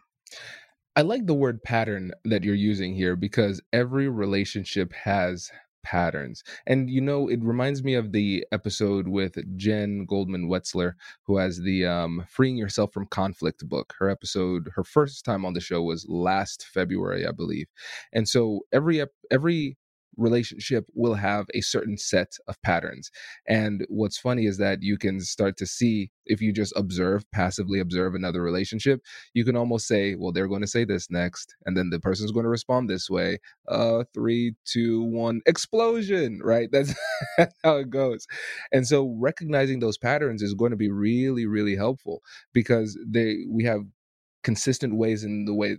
I 0.97 1.03
like 1.03 1.27
the 1.27 1.35
word 1.35 1.63
pattern 1.63 2.13
that 2.25 2.45
you're 2.45 2.55
using 2.55 2.95
here 2.95 3.17
because 3.17 3.61
every 3.73 4.09
relationship 4.09 4.93
has 4.93 5.51
patterns. 5.83 6.43
And 6.67 6.91
you 6.91 7.01
know, 7.01 7.29
it 7.29 7.43
reminds 7.43 7.83
me 7.83 7.95
of 7.95 8.13
the 8.13 8.47
episode 8.53 9.09
with 9.09 9.37
Jen 9.57 10.05
Goldman 10.07 10.49
Wetzler, 10.49 10.95
who 11.25 11.39
has 11.39 11.61
the 11.61 11.87
um, 11.87 12.25
Freeing 12.29 12.57
Yourself 12.57 12.93
from 12.93 13.07
Conflict 13.07 13.69
book. 13.69 13.95
Her 13.99 14.09
episode, 14.09 14.71
her 14.75 14.85
first 14.85 15.25
time 15.25 15.45
on 15.45 15.55
the 15.55 15.61
show 15.61 15.83
was 15.83 16.07
last 16.09 16.67
February, 16.67 17.27
I 17.27 17.33
believe. 17.33 17.67
And 18.13 18.29
so 18.29 18.61
every 18.73 19.05
every 19.31 19.77
relationship 20.17 20.87
will 20.95 21.15
have 21.15 21.47
a 21.55 21.61
certain 21.61 21.97
set 21.97 22.33
of 22.49 22.61
patterns. 22.63 23.11
And 23.49 23.87
what's 23.89 24.19
funny 24.19 24.47
is 24.47 24.59
that 24.59 24.83
you 24.83 24.99
can 24.99 25.21
start 25.21 25.57
to 25.59 25.67
see 25.67 26.11
if 26.27 26.41
you 26.41 26.53
just 26.53 26.73
observe, 26.77 27.25
passively 27.33 27.81
observe 27.81 28.15
another 28.15 28.41
relationship, 28.41 29.01
you 29.35 29.45
can 29.45 29.57
almost 29.57 29.87
say, 29.87 30.15
well, 30.15 30.33
they're 30.33 30.49
going 30.49 30.61
to 30.61 30.67
say 30.67 30.85
this 30.85 31.11
next. 31.11 31.55
And 31.67 31.77
then 31.77 31.91
the 31.91 31.99
person's 31.99 32.31
going 32.31 32.45
to 32.45 32.51
respond 32.51 32.89
this 32.89 33.11
way. 33.11 33.39
Uh, 33.69 34.05
three, 34.15 34.55
two, 34.65 35.03
one, 35.03 35.41
explosion, 35.47 36.41
right? 36.43 36.69
That's 36.73 36.95
how 37.65 37.77
it 37.79 37.91
goes. 37.91 38.27
And 38.73 38.87
so 38.87 39.17
recognizing 39.19 39.81
those 39.81 39.99
patterns 39.99 40.43
is 40.43 40.55
going 40.55 40.71
to 40.71 40.77
be 40.77 40.91
really, 40.91 41.47
really 41.47 41.77
helpful 41.77 42.23
because 42.53 42.99
they 43.07 43.39
we 43.49 43.65
have 43.65 43.83
consistent 44.43 44.97
ways 44.97 45.25
in 45.25 45.45
the 45.45 45.55
way 45.55 45.77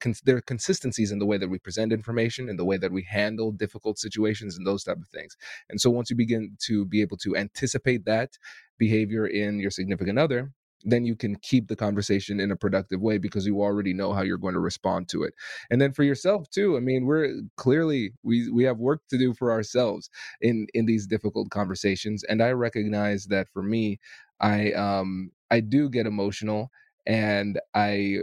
cons- 0.00 0.22
there 0.24 0.36
are 0.36 0.40
consistencies 0.42 1.10
in 1.10 1.18
the 1.18 1.26
way 1.26 1.38
that 1.38 1.48
we 1.48 1.58
present 1.58 1.92
information 1.92 2.48
and 2.48 2.58
the 2.58 2.64
way 2.64 2.76
that 2.76 2.92
we 2.92 3.02
handle 3.02 3.52
difficult 3.52 3.98
situations 3.98 4.56
and 4.56 4.66
those 4.66 4.84
type 4.84 4.98
of 4.98 5.08
things. 5.08 5.36
And 5.68 5.80
so 5.80 5.90
once 5.90 6.10
you 6.10 6.16
begin 6.16 6.56
to 6.66 6.84
be 6.84 7.00
able 7.00 7.16
to 7.18 7.36
anticipate 7.36 8.04
that 8.04 8.38
behavior 8.78 9.26
in 9.26 9.58
your 9.58 9.70
significant 9.70 10.18
other 10.18 10.52
then 10.84 11.04
you 11.04 11.16
can 11.16 11.36
keep 11.36 11.66
the 11.68 11.76
conversation 11.76 12.38
in 12.38 12.50
a 12.50 12.56
productive 12.56 13.00
way 13.00 13.18
because 13.18 13.46
you 13.46 13.60
already 13.60 13.92
know 13.92 14.12
how 14.12 14.22
you're 14.22 14.38
going 14.38 14.54
to 14.54 14.60
respond 14.60 15.08
to 15.08 15.24
it. 15.24 15.34
And 15.70 15.80
then 15.80 15.92
for 15.92 16.04
yourself 16.04 16.48
too 16.50 16.76
i 16.76 16.80
mean 16.80 17.04
we're 17.04 17.40
clearly 17.56 18.12
we 18.22 18.48
we 18.50 18.64
have 18.64 18.78
work 18.78 19.00
to 19.10 19.18
do 19.18 19.34
for 19.34 19.50
ourselves 19.50 20.08
in 20.40 20.66
in 20.74 20.86
these 20.86 21.06
difficult 21.06 21.50
conversations. 21.50 22.24
And 22.24 22.42
i 22.42 22.50
recognize 22.52 23.24
that 23.26 23.48
for 23.52 23.62
me 23.62 23.98
i 24.40 24.72
um 24.72 25.30
i 25.50 25.60
do 25.60 25.88
get 25.90 26.06
emotional 26.06 26.70
and 27.08 27.60
i 27.74 28.18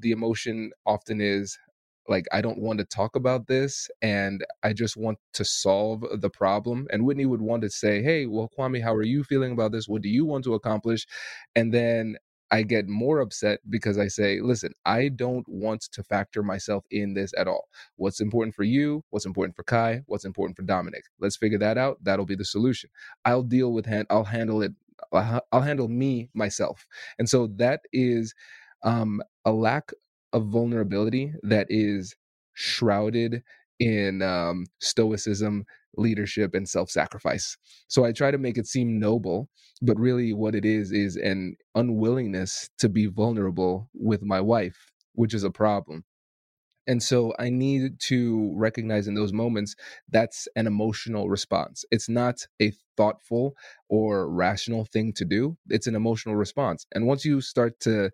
the 0.00 0.12
emotion 0.12 0.72
often 0.86 1.20
is 1.22 1.58
like 2.08 2.26
i 2.32 2.42
don't 2.42 2.60
want 2.60 2.80
to 2.80 2.86
talk 2.86 3.16
about 3.16 3.48
this 3.48 3.90
and 4.02 4.44
i 4.64 4.74
just 4.74 4.96
want 4.98 5.18
to 5.34 5.44
solve 5.46 6.04
the 6.20 6.30
problem 6.30 6.88
and 6.92 7.06
whitney 7.06 7.26
would 7.26 7.42
want 7.42 7.62
to 7.62 7.70
say 7.70 8.02
hey 8.02 8.26
well 8.26 8.50
kwame 8.58 8.82
how 8.84 8.94
are 8.94 9.04
you 9.04 9.24
feeling 9.24 9.52
about 9.52 9.72
this 9.72 9.88
what 9.88 10.02
do 10.02 10.10
you 10.10 10.26
want 10.26 10.44
to 10.44 10.54
accomplish 10.54 11.06
and 11.56 11.74
then 11.74 12.16
I 12.50 12.62
get 12.62 12.88
more 12.88 13.20
upset 13.20 13.60
because 13.68 13.98
I 13.98 14.08
say, 14.08 14.40
listen, 14.40 14.72
I 14.86 15.08
don't 15.08 15.46
want 15.48 15.82
to 15.92 16.02
factor 16.04 16.42
myself 16.42 16.84
in 16.90 17.14
this 17.14 17.32
at 17.38 17.48
all. 17.48 17.68
What's 17.96 18.20
important 18.20 18.54
for 18.54 18.64
you? 18.64 19.04
What's 19.10 19.26
important 19.26 19.56
for 19.56 19.64
Kai? 19.64 20.02
What's 20.06 20.24
important 20.24 20.56
for 20.56 20.62
Dominic? 20.64 21.04
Let's 21.20 21.36
figure 21.36 21.58
that 21.58 21.78
out. 21.78 21.98
That'll 22.02 22.26
be 22.26 22.36
the 22.36 22.46
solution. 22.46 22.90
I'll 23.24 23.42
deal 23.42 23.72
with 23.72 23.86
hand. 23.86 24.06
I'll 24.10 24.24
handle 24.24 24.62
it 24.62 24.72
I'll 25.12 25.60
handle 25.60 25.88
me 25.88 26.30
myself. 26.34 26.86
And 27.18 27.28
so 27.28 27.48
that 27.56 27.80
is 27.92 28.34
um, 28.82 29.22
a 29.44 29.52
lack 29.52 29.92
of 30.32 30.46
vulnerability 30.46 31.32
that 31.42 31.66
is 31.70 32.14
shrouded 32.54 33.42
in 33.80 34.22
um, 34.22 34.66
stoicism, 34.80 35.64
leadership, 35.96 36.54
and 36.54 36.68
self 36.68 36.90
sacrifice. 36.90 37.56
So 37.88 38.04
I 38.04 38.12
try 38.12 38.30
to 38.30 38.38
make 38.38 38.58
it 38.58 38.66
seem 38.66 38.98
noble, 38.98 39.48
but 39.82 39.98
really 39.98 40.32
what 40.32 40.54
it 40.54 40.64
is 40.64 40.92
is 40.92 41.16
an 41.16 41.56
unwillingness 41.74 42.68
to 42.78 42.88
be 42.88 43.06
vulnerable 43.06 43.88
with 43.94 44.22
my 44.22 44.40
wife, 44.40 44.90
which 45.14 45.34
is 45.34 45.44
a 45.44 45.50
problem. 45.50 46.04
And 46.88 47.02
so 47.02 47.34
I 47.38 47.50
need 47.50 48.00
to 48.00 48.52
recognize 48.56 49.06
in 49.08 49.14
those 49.14 49.32
moments 49.32 49.76
that's 50.10 50.48
an 50.56 50.66
emotional 50.66 51.28
response. 51.28 51.84
It's 51.92 52.08
not 52.08 52.46
a 52.60 52.72
thoughtful 52.96 53.56
or 53.88 54.28
rational 54.30 54.86
thing 54.86 55.12
to 55.14 55.26
do. 55.26 55.58
It's 55.68 55.86
an 55.86 55.94
emotional 55.94 56.34
response. 56.34 56.86
And 56.94 57.06
once 57.06 57.24
you 57.24 57.40
start 57.42 57.78
to 57.80 58.10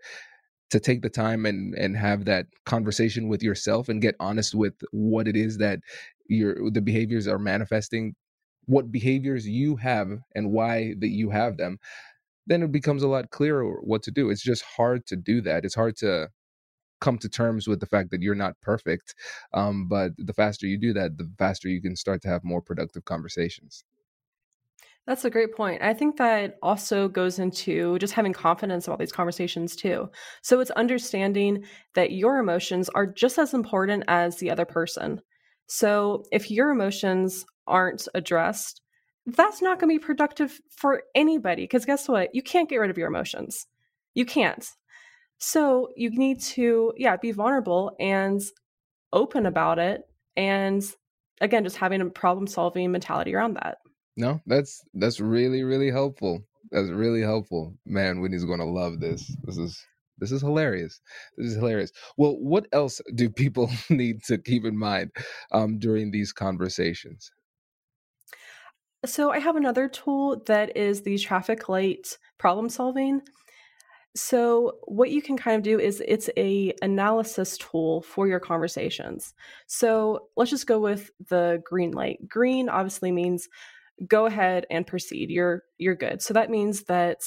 to 0.70 0.80
take 0.80 1.02
the 1.02 1.10
time 1.10 1.46
and 1.46 1.74
and 1.74 1.96
have 1.96 2.24
that 2.24 2.46
conversation 2.66 3.28
with 3.28 3.42
yourself 3.42 3.88
and 3.88 4.02
get 4.02 4.16
honest 4.20 4.54
with 4.54 4.74
what 4.92 5.28
it 5.28 5.36
is 5.36 5.58
that 5.58 5.80
your 6.28 6.70
the 6.70 6.82
behaviors 6.82 7.28
are 7.28 7.38
manifesting, 7.38 8.14
what 8.66 8.90
behaviors 8.90 9.46
you 9.48 9.76
have 9.76 10.10
and 10.34 10.50
why 10.52 10.94
that 10.98 11.10
you 11.10 11.30
have 11.30 11.58
them, 11.58 11.78
then 12.46 12.62
it 12.62 12.72
becomes 12.72 13.02
a 13.02 13.08
lot 13.08 13.30
clearer 13.30 13.80
what 13.82 14.02
to 14.04 14.10
do. 14.10 14.30
It's 14.30 14.42
just 14.42 14.62
hard 14.62 15.06
to 15.06 15.16
do 15.16 15.40
that. 15.42 15.64
It's 15.64 15.74
hard 15.74 15.96
to 15.98 16.30
come 17.00 17.18
to 17.18 17.28
terms 17.28 17.66
with 17.68 17.80
the 17.80 17.86
fact 17.86 18.10
that 18.10 18.22
you're 18.22 18.34
not 18.34 18.60
perfect. 18.60 19.14
Um, 19.52 19.88
but 19.88 20.12
the 20.16 20.32
faster 20.32 20.66
you 20.66 20.78
do 20.78 20.92
that, 20.94 21.18
the 21.18 21.30
faster 21.38 21.68
you 21.68 21.82
can 21.82 21.96
start 21.96 22.22
to 22.22 22.28
have 22.28 22.44
more 22.44 22.62
productive 22.62 23.04
conversations. 23.04 23.84
That's 25.06 25.26
a 25.26 25.30
great 25.30 25.54
point. 25.54 25.82
I 25.82 25.92
think 25.92 26.16
that 26.16 26.56
also 26.62 27.08
goes 27.08 27.38
into 27.38 27.98
just 27.98 28.14
having 28.14 28.32
confidence 28.32 28.86
about 28.86 28.98
these 28.98 29.12
conversations 29.12 29.76
too. 29.76 30.08
So 30.40 30.60
it's 30.60 30.70
understanding 30.70 31.64
that 31.94 32.12
your 32.12 32.38
emotions 32.38 32.88
are 32.94 33.06
just 33.06 33.38
as 33.38 33.52
important 33.52 34.04
as 34.08 34.38
the 34.38 34.50
other 34.50 34.64
person. 34.64 35.20
So 35.66 36.24
if 36.32 36.50
your 36.50 36.70
emotions 36.70 37.44
aren't 37.66 38.08
addressed, 38.14 38.80
that's 39.26 39.60
not 39.60 39.78
going 39.78 39.94
to 39.94 40.00
be 40.00 40.04
productive 40.04 40.58
for 40.70 41.02
anybody 41.14 41.64
because 41.64 41.84
guess 41.84 42.08
what? 42.08 42.34
You 42.34 42.42
can't 42.42 42.68
get 42.68 42.76
rid 42.76 42.90
of 42.90 42.98
your 42.98 43.08
emotions. 43.08 43.66
You 44.14 44.24
can't. 44.24 44.66
So 45.46 45.90
you 45.94 46.08
need 46.08 46.40
to, 46.40 46.94
yeah, 46.96 47.18
be 47.18 47.30
vulnerable 47.30 47.94
and 48.00 48.40
open 49.12 49.44
about 49.44 49.78
it. 49.78 50.00
And 50.38 50.82
again, 51.42 51.64
just 51.64 51.76
having 51.76 52.00
a 52.00 52.06
problem 52.06 52.46
solving 52.46 52.90
mentality 52.90 53.34
around 53.34 53.58
that. 53.62 53.76
No, 54.16 54.40
that's 54.46 54.82
that's 54.94 55.20
really 55.20 55.62
really 55.62 55.90
helpful. 55.90 56.40
That's 56.70 56.88
really 56.88 57.20
helpful. 57.20 57.74
Man, 57.84 58.22
Whitney's 58.22 58.46
going 58.46 58.60
to 58.60 58.64
love 58.64 59.00
this. 59.00 59.36
This 59.44 59.58
is 59.58 59.84
this 60.16 60.32
is 60.32 60.40
hilarious. 60.40 60.98
This 61.36 61.48
is 61.48 61.56
hilarious. 61.56 61.92
Well, 62.16 62.38
what 62.38 62.66
else 62.72 63.02
do 63.14 63.28
people 63.28 63.70
need 63.90 64.22
to 64.24 64.38
keep 64.38 64.64
in 64.64 64.78
mind 64.78 65.10
um, 65.52 65.78
during 65.78 66.10
these 66.10 66.32
conversations? 66.32 67.30
So 69.04 69.30
I 69.30 69.40
have 69.40 69.56
another 69.56 69.88
tool 69.88 70.42
that 70.46 70.74
is 70.74 71.02
the 71.02 71.18
traffic 71.18 71.68
light 71.68 72.16
problem 72.38 72.70
solving. 72.70 73.20
So 74.16 74.78
what 74.84 75.10
you 75.10 75.20
can 75.20 75.36
kind 75.36 75.56
of 75.56 75.62
do 75.62 75.80
is 75.80 76.02
it's 76.06 76.30
a 76.36 76.72
analysis 76.82 77.58
tool 77.58 78.02
for 78.02 78.28
your 78.28 78.38
conversations. 78.38 79.34
So 79.66 80.28
let's 80.36 80.50
just 80.50 80.68
go 80.68 80.78
with 80.78 81.10
the 81.28 81.60
green 81.64 81.90
light. 81.90 82.28
Green 82.28 82.68
obviously 82.68 83.10
means 83.10 83.48
go 84.06 84.26
ahead 84.26 84.66
and 84.70 84.86
proceed. 84.86 85.30
You're 85.30 85.62
you're 85.78 85.96
good. 85.96 86.22
So 86.22 86.34
that 86.34 86.50
means 86.50 86.84
that 86.84 87.22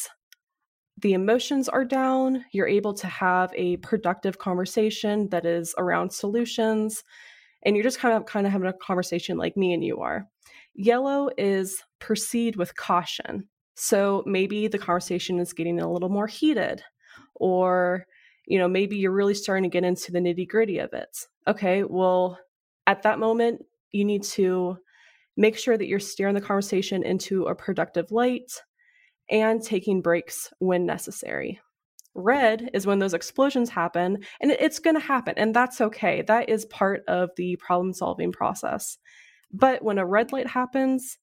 the 0.99 1.13
emotions 1.13 1.69
are 1.69 1.85
down, 1.85 2.43
you're 2.51 2.67
able 2.67 2.93
to 2.95 3.07
have 3.07 3.51
a 3.53 3.77
productive 3.77 4.39
conversation 4.39 5.29
that 5.29 5.45
is 5.45 5.75
around 5.77 6.11
solutions 6.11 7.03
and 7.63 7.75
you're 7.75 7.83
just 7.83 7.99
kind 7.99 8.15
of 8.15 8.25
kind 8.25 8.47
of 8.47 8.53
having 8.53 8.67
a 8.67 8.73
conversation 8.73 9.37
like 9.37 9.57
me 9.57 9.73
and 9.73 9.83
you 9.83 9.99
are. 9.99 10.25
Yellow 10.73 11.29
is 11.37 11.83
proceed 11.99 12.55
with 12.55 12.75
caution. 12.75 13.47
So 13.79 14.23
maybe 14.25 14.67
the 14.67 14.79
conversation 14.79 15.39
is 15.39 15.53
getting 15.53 15.79
a 15.79 15.91
little 15.91 16.09
more 16.09 16.25
heated, 16.27 16.81
or, 17.35 18.05
you 18.47 18.57
know, 18.57 18.67
maybe 18.67 18.97
you're 18.97 19.11
really 19.11 19.35
starting 19.35 19.63
to 19.63 19.73
get 19.73 19.83
into 19.83 20.11
the 20.11 20.19
nitty 20.19 20.47
gritty 20.47 20.79
of 20.79 20.93
it. 20.93 21.15
Okay, 21.47 21.83
well, 21.83 22.39
at 22.87 23.03
that 23.03 23.19
moment, 23.19 23.63
you 23.91 24.03
need 24.03 24.23
to 24.23 24.77
make 25.37 25.57
sure 25.57 25.77
that 25.77 25.85
you're 25.85 25.99
steering 25.99 26.33
the 26.33 26.41
conversation 26.41 27.03
into 27.03 27.45
a 27.45 27.53
productive 27.53 28.11
light 28.11 28.51
and 29.29 29.61
taking 29.61 30.01
breaks 30.01 30.51
when 30.57 30.87
necessary. 30.87 31.59
Red 32.15 32.71
is 32.73 32.87
when 32.87 32.97
those 32.97 33.13
explosions 33.13 33.69
happen, 33.69 34.17
and 34.41 34.51
it's 34.51 34.79
going 34.79 34.95
to 34.95 34.99
happen, 34.99 35.35
and 35.37 35.55
that's 35.55 35.81
okay. 35.81 36.23
That 36.23 36.49
is 36.49 36.65
part 36.65 37.03
of 37.07 37.29
the 37.37 37.57
problem 37.57 37.93
solving 37.93 38.31
process. 38.31 38.97
But 39.53 39.83
when 39.83 39.99
a 39.99 40.05
red 40.05 40.31
light 40.31 40.47
happens, 40.47 41.19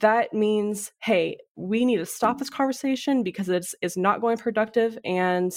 that 0.00 0.32
means, 0.32 0.90
hey, 1.00 1.36
we 1.54 1.84
need 1.84 1.98
to 1.98 2.06
stop 2.06 2.38
this 2.38 2.48
conversation 2.48 3.22
because 3.22 3.48
it's 3.50 3.74
is 3.82 3.96
not 3.96 4.22
going 4.22 4.38
productive 4.38 4.98
and 5.04 5.52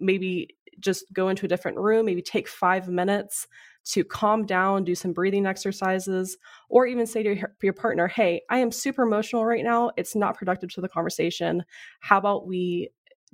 maybe 0.00 0.48
just 0.80 1.04
go 1.12 1.28
into 1.28 1.44
a 1.44 1.48
different 1.48 1.76
room, 1.76 2.06
maybe 2.06 2.22
take 2.22 2.48
five 2.48 2.88
minutes 2.88 3.46
to 3.84 4.02
calm 4.02 4.46
down, 4.46 4.84
do 4.84 4.94
some 4.94 5.12
breathing 5.12 5.44
exercises, 5.44 6.38
or 6.70 6.86
even 6.86 7.06
say 7.06 7.22
to 7.22 7.36
your, 7.36 7.54
your 7.62 7.72
partner, 7.74 8.08
hey, 8.08 8.40
I 8.48 8.58
am 8.58 8.72
super 8.72 9.02
emotional 9.02 9.44
right 9.44 9.62
now. 9.62 9.90
It's 9.98 10.16
not 10.16 10.38
productive 10.38 10.72
to 10.72 10.80
the 10.80 10.88
conversation. 10.88 11.62
How 12.00 12.16
about 12.16 12.46
we 12.46 12.88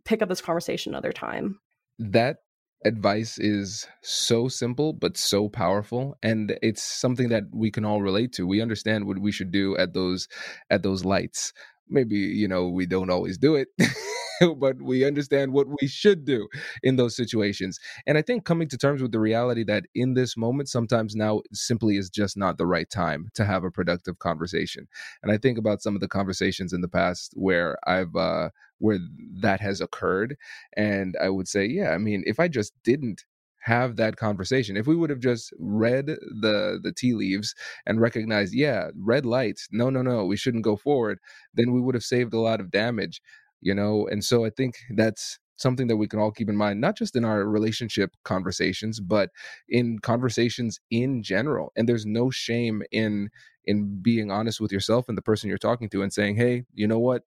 pick 0.04 0.20
up 0.20 0.28
this 0.28 0.40
conversation 0.40 0.92
another 0.92 1.12
time? 1.12 1.60
That 2.00 2.38
advice 2.84 3.38
is 3.38 3.86
so 4.02 4.48
simple 4.48 4.92
but 4.92 5.16
so 5.16 5.48
powerful 5.48 6.16
and 6.22 6.58
it's 6.62 6.82
something 6.82 7.28
that 7.28 7.44
we 7.52 7.70
can 7.70 7.84
all 7.84 8.02
relate 8.02 8.32
to. 8.34 8.46
We 8.46 8.62
understand 8.62 9.06
what 9.06 9.18
we 9.18 9.32
should 9.32 9.50
do 9.52 9.76
at 9.76 9.94
those 9.94 10.28
at 10.70 10.82
those 10.82 11.04
lights. 11.04 11.52
Maybe 11.88 12.16
you 12.16 12.48
know 12.48 12.68
we 12.68 12.86
don't 12.86 13.10
always 13.10 13.38
do 13.38 13.56
it 13.56 13.68
but 14.58 14.80
we 14.82 15.04
understand 15.04 15.52
what 15.52 15.66
we 15.80 15.86
should 15.88 16.24
do 16.24 16.48
in 16.82 16.96
those 16.96 17.16
situations. 17.16 17.78
And 18.06 18.16
i 18.18 18.22
think 18.22 18.44
coming 18.44 18.68
to 18.68 18.78
terms 18.78 19.02
with 19.02 19.12
the 19.12 19.20
reality 19.20 19.64
that 19.64 19.84
in 19.94 20.14
this 20.14 20.36
moment 20.36 20.68
sometimes 20.68 21.14
now 21.16 21.42
simply 21.52 21.96
is 21.96 22.10
just 22.10 22.36
not 22.36 22.58
the 22.58 22.66
right 22.66 22.88
time 22.90 23.28
to 23.34 23.44
have 23.44 23.64
a 23.64 23.70
productive 23.70 24.18
conversation. 24.18 24.86
And 25.22 25.32
i 25.32 25.38
think 25.38 25.58
about 25.58 25.82
some 25.82 25.94
of 25.94 26.00
the 26.00 26.08
conversations 26.08 26.72
in 26.72 26.80
the 26.80 26.88
past 26.88 27.32
where 27.36 27.76
i've 27.86 28.14
uh 28.16 28.50
where 28.78 28.98
that 29.42 29.60
has 29.60 29.80
occurred 29.80 30.36
and 30.76 31.16
i 31.20 31.28
would 31.28 31.48
say 31.48 31.64
yeah 31.66 31.90
i 31.90 31.98
mean 31.98 32.22
if 32.26 32.40
i 32.40 32.48
just 32.48 32.72
didn't 32.84 33.24
have 33.62 33.96
that 33.96 34.16
conversation 34.16 34.76
if 34.76 34.86
we 34.86 34.96
would 34.96 35.10
have 35.10 35.20
just 35.20 35.52
read 35.58 36.06
the 36.06 36.80
the 36.82 36.92
tea 36.96 37.12
leaves 37.12 37.54
and 37.86 38.00
recognized 38.00 38.54
yeah 38.54 38.88
red 38.96 39.26
lights 39.26 39.68
no 39.70 39.90
no 39.90 40.00
no 40.00 40.24
we 40.24 40.36
shouldn't 40.36 40.64
go 40.64 40.76
forward 40.76 41.18
then 41.54 41.70
we 41.72 41.80
would 41.80 41.94
have 41.94 42.02
saved 42.04 42.32
a 42.32 42.38
lot 42.40 42.58
of 42.60 42.70
damage 42.70 43.20
you 43.60 43.74
know 43.74 44.06
and 44.10 44.24
so 44.24 44.44
i 44.44 44.50
think 44.50 44.76
that's 44.94 45.38
something 45.56 45.88
that 45.88 45.96
we 45.96 46.08
can 46.08 46.18
all 46.18 46.30
keep 46.30 46.48
in 46.48 46.56
mind 46.56 46.80
not 46.80 46.96
just 46.96 47.14
in 47.14 47.24
our 47.24 47.44
relationship 47.46 48.16
conversations 48.24 48.98
but 49.00 49.30
in 49.68 49.98
conversations 49.98 50.80
in 50.90 51.22
general 51.22 51.72
and 51.76 51.88
there's 51.88 52.06
no 52.06 52.30
shame 52.30 52.82
in 52.92 53.28
in 53.64 54.00
being 54.02 54.30
honest 54.30 54.60
with 54.60 54.72
yourself 54.72 55.08
and 55.08 55.18
the 55.18 55.22
person 55.22 55.48
you're 55.48 55.58
talking 55.58 55.88
to 55.88 56.02
and 56.02 56.12
saying 56.12 56.36
hey 56.36 56.64
you 56.74 56.86
know 56.86 56.98
what 56.98 57.22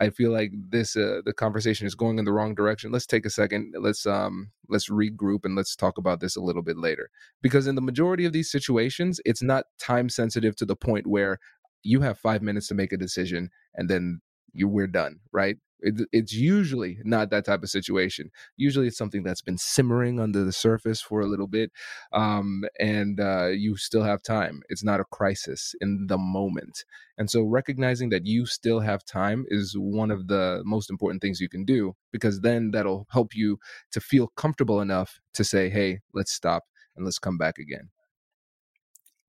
I 0.00 0.08
feel 0.08 0.32
like 0.32 0.52
this 0.54 0.96
uh, 0.96 1.20
the 1.26 1.34
conversation 1.34 1.86
is 1.86 1.94
going 1.94 2.18
in 2.18 2.24
the 2.24 2.32
wrong 2.32 2.54
direction. 2.54 2.90
Let's 2.90 3.06
take 3.06 3.26
a 3.26 3.30
second. 3.30 3.74
Let's 3.78 4.06
um 4.06 4.50
let's 4.68 4.88
regroup 4.88 5.44
and 5.44 5.54
let's 5.54 5.76
talk 5.76 5.98
about 5.98 6.20
this 6.20 6.36
a 6.36 6.40
little 6.40 6.62
bit 6.62 6.78
later. 6.78 7.10
Because 7.42 7.66
in 7.66 7.74
the 7.74 7.82
majority 7.82 8.24
of 8.24 8.32
these 8.32 8.50
situations, 8.50 9.20
it's 9.26 9.42
not 9.42 9.66
time 9.78 10.08
sensitive 10.08 10.56
to 10.56 10.64
the 10.64 10.74
point 10.74 11.06
where 11.06 11.38
you 11.82 12.00
have 12.00 12.18
5 12.18 12.40
minutes 12.42 12.68
to 12.68 12.74
make 12.74 12.92
a 12.92 12.96
decision 12.96 13.50
and 13.74 13.90
then 13.90 14.20
you 14.52 14.68
we're 14.68 14.86
done, 14.86 15.20
right? 15.32 15.56
It, 15.82 16.06
it's 16.12 16.34
usually 16.34 16.98
not 17.04 17.30
that 17.30 17.46
type 17.46 17.62
of 17.62 17.70
situation. 17.70 18.30
Usually, 18.56 18.86
it's 18.86 18.98
something 18.98 19.22
that's 19.22 19.40
been 19.40 19.58
simmering 19.58 20.20
under 20.20 20.44
the 20.44 20.52
surface 20.52 21.00
for 21.00 21.20
a 21.20 21.26
little 21.26 21.46
bit, 21.46 21.72
um, 22.12 22.64
and 22.78 23.18
uh, 23.18 23.46
you 23.46 23.76
still 23.76 24.02
have 24.02 24.22
time. 24.22 24.62
It's 24.68 24.84
not 24.84 25.00
a 25.00 25.04
crisis 25.04 25.74
in 25.80 26.06
the 26.08 26.18
moment, 26.18 26.84
and 27.16 27.30
so 27.30 27.42
recognizing 27.42 28.10
that 28.10 28.26
you 28.26 28.46
still 28.46 28.80
have 28.80 29.04
time 29.04 29.46
is 29.48 29.74
one 29.76 30.10
of 30.10 30.28
the 30.28 30.62
most 30.64 30.90
important 30.90 31.22
things 31.22 31.40
you 31.40 31.48
can 31.48 31.64
do 31.64 31.96
because 32.12 32.40
then 32.40 32.72
that'll 32.72 33.06
help 33.10 33.34
you 33.34 33.58
to 33.92 34.00
feel 34.00 34.28
comfortable 34.28 34.80
enough 34.80 35.20
to 35.34 35.44
say, 35.44 35.70
"Hey, 35.70 36.00
let's 36.12 36.32
stop 36.32 36.64
and 36.96 37.04
let's 37.04 37.18
come 37.18 37.38
back 37.38 37.58
again." 37.58 37.90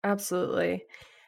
Absolutely. 0.04 0.84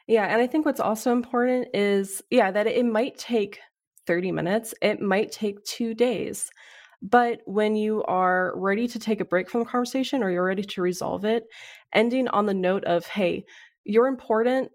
Yeah, 0.08 0.26
and 0.26 0.42
I 0.42 0.48
think 0.48 0.66
what's 0.66 0.80
also 0.80 1.12
important 1.12 1.68
is 1.74 2.22
yeah, 2.30 2.52
that 2.52 2.68
it 2.68 2.86
might 2.86 3.18
take 3.18 3.60
30 4.06 4.32
minutes, 4.32 4.74
it 4.82 5.02
might 5.02 5.32
take 5.32 5.64
two 5.64 5.94
days. 5.94 6.50
But 7.02 7.42
when 7.46 7.76
you 7.76 8.04
are 8.06 8.54
ready 8.56 8.88
to 8.88 9.00
take 9.00 9.20
a 9.20 9.26
break 9.26 9.50
from 9.50 9.62
the 9.62 9.66
conversation 9.66 10.24
or 10.24 10.32
you're 10.32 10.46
ready 10.46 10.64
to 10.64 10.82
resolve 10.82 11.26
it, 11.26 11.44
ending 11.94 12.30
on 12.30 12.46
the 12.46 12.54
note 12.54 12.86
of, 12.86 13.06
hey, 13.06 13.44
you're 13.84 14.08
important. 14.08 14.72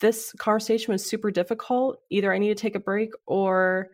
This 0.00 0.32
conversation 0.38 0.92
was 0.92 1.04
super 1.04 1.32
difficult. 1.32 1.98
Either 2.08 2.32
I 2.32 2.38
need 2.38 2.56
to 2.56 2.62
take 2.62 2.76
a 2.76 2.80
break 2.80 3.10
or 3.26 3.88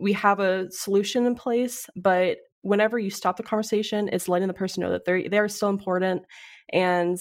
we 0.00 0.12
have 0.14 0.40
a 0.40 0.70
solution 0.72 1.26
in 1.26 1.36
place. 1.36 1.86
But 1.94 2.38
whenever 2.62 2.98
you 2.98 3.10
stop 3.10 3.36
the 3.36 3.44
conversation, 3.44 4.08
it's 4.12 4.28
letting 4.28 4.48
the 4.48 4.54
person 4.54 4.82
know 4.82 4.90
that 4.90 5.04
they're 5.04 5.28
they 5.28 5.38
are 5.38 5.48
still 5.48 5.68
important 5.68 6.22
and 6.72 7.18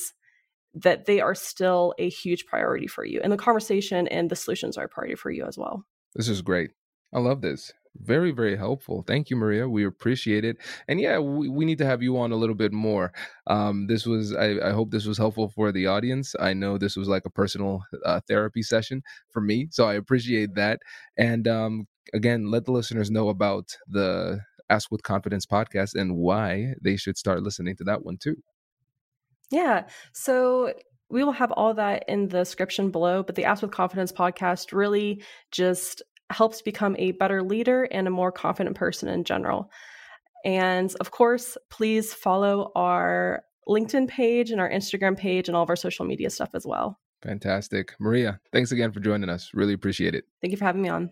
that 0.74 1.06
they 1.06 1.22
are 1.22 1.36
still 1.36 1.94
a 1.98 2.10
huge 2.10 2.46
priority 2.46 2.88
for 2.88 3.06
you. 3.06 3.22
And 3.24 3.32
the 3.32 3.38
conversation 3.38 4.08
and 4.08 4.30
the 4.30 4.36
solutions 4.36 4.78
are 4.78 4.86
a 4.86 4.90
priority 4.90 5.16
for 5.16 5.32
you 5.32 5.46
as 5.46 5.58
well. 5.58 5.86
This 6.18 6.28
is 6.28 6.42
great. 6.42 6.72
I 7.14 7.20
love 7.20 7.42
this. 7.42 7.72
Very, 8.00 8.32
very 8.32 8.58
helpful. 8.58 9.04
Thank 9.08 9.30
you, 9.30 9.36
Maria. 9.38 9.70
We 9.70 9.86
appreciate 9.86 10.44
it. 10.44 10.58
And 10.88 11.00
yeah, 11.00 11.20
we, 11.20 11.48
we 11.48 11.64
need 11.64 11.78
to 11.78 11.86
have 11.86 12.04
you 12.04 12.18
on 12.18 12.32
a 12.32 12.36
little 12.36 12.56
bit 12.56 12.74
more. 12.74 13.14
Um, 13.48 13.88
this 13.88 14.06
was, 14.06 14.36
I, 14.36 14.58
I 14.60 14.72
hope 14.72 14.92
this 14.92 15.06
was 15.06 15.18
helpful 15.18 15.48
for 15.50 15.72
the 15.72 15.88
audience. 15.88 16.36
I 16.40 16.54
know 16.54 16.78
this 16.78 16.96
was 16.96 17.08
like 17.08 17.26
a 17.26 17.30
personal 17.30 17.84
uh, 18.06 18.20
therapy 18.28 18.62
session 18.62 19.04
for 19.32 19.42
me. 19.42 19.68
So 19.72 19.88
I 19.88 19.94
appreciate 19.94 20.56
that. 20.56 20.82
And 21.18 21.48
um, 21.48 21.88
again, 22.14 22.52
let 22.52 22.66
the 22.66 22.72
listeners 22.72 23.10
know 23.10 23.30
about 23.30 23.78
the 23.88 24.42
Ask 24.70 24.92
with 24.92 25.04
Confidence 25.04 25.46
podcast 25.46 25.96
and 25.96 26.18
why 26.18 26.74
they 26.82 26.98
should 26.98 27.18
start 27.18 27.42
listening 27.42 27.76
to 27.78 27.84
that 27.86 28.04
one 28.04 28.18
too. 28.18 28.38
Yeah. 29.50 29.86
So 30.14 30.74
we 31.10 31.24
will 31.24 31.32
have 31.32 31.52
all 31.52 31.74
that 31.76 32.06
in 32.08 32.28
the 32.28 32.40
description 32.40 32.92
below, 32.92 33.24
but 33.24 33.36
the 33.36 33.46
Ask 33.46 33.62
with 33.62 33.72
Confidence 33.72 34.12
podcast 34.12 34.74
really 34.74 35.24
just 35.52 36.02
helps 36.30 36.62
become 36.62 36.96
a 37.00 37.14
better 37.14 37.42
leader 37.42 37.84
and 37.84 38.08
a 38.08 38.12
more 38.12 38.32
confident 38.32 38.76
person 38.76 39.08
in 39.08 39.24
general. 39.24 39.72
And 40.44 40.94
of 41.00 41.12
course, 41.12 41.58
please 41.70 42.14
follow 42.14 42.72
our 42.76 43.44
LinkedIn 43.68 44.08
page 44.08 44.52
and 44.52 44.62
our 44.62 44.70
Instagram 44.70 45.18
page 45.18 45.48
and 45.48 45.56
all 45.56 45.64
of 45.64 45.70
our 45.70 45.76
social 45.76 46.06
media 46.06 46.30
stuff 46.30 46.50
as 46.54 46.66
well. 46.66 47.00
Fantastic. 47.24 47.94
Maria, 48.00 48.40
thanks 48.52 48.72
again 48.72 48.92
for 48.92 49.00
joining 49.00 49.30
us. 49.30 49.52
Really 49.54 49.74
appreciate 49.74 50.16
it. 50.16 50.26
Thank 50.42 50.52
you 50.52 50.58
for 50.58 50.66
having 50.66 50.82
me 50.82 50.90
on. 50.90 51.12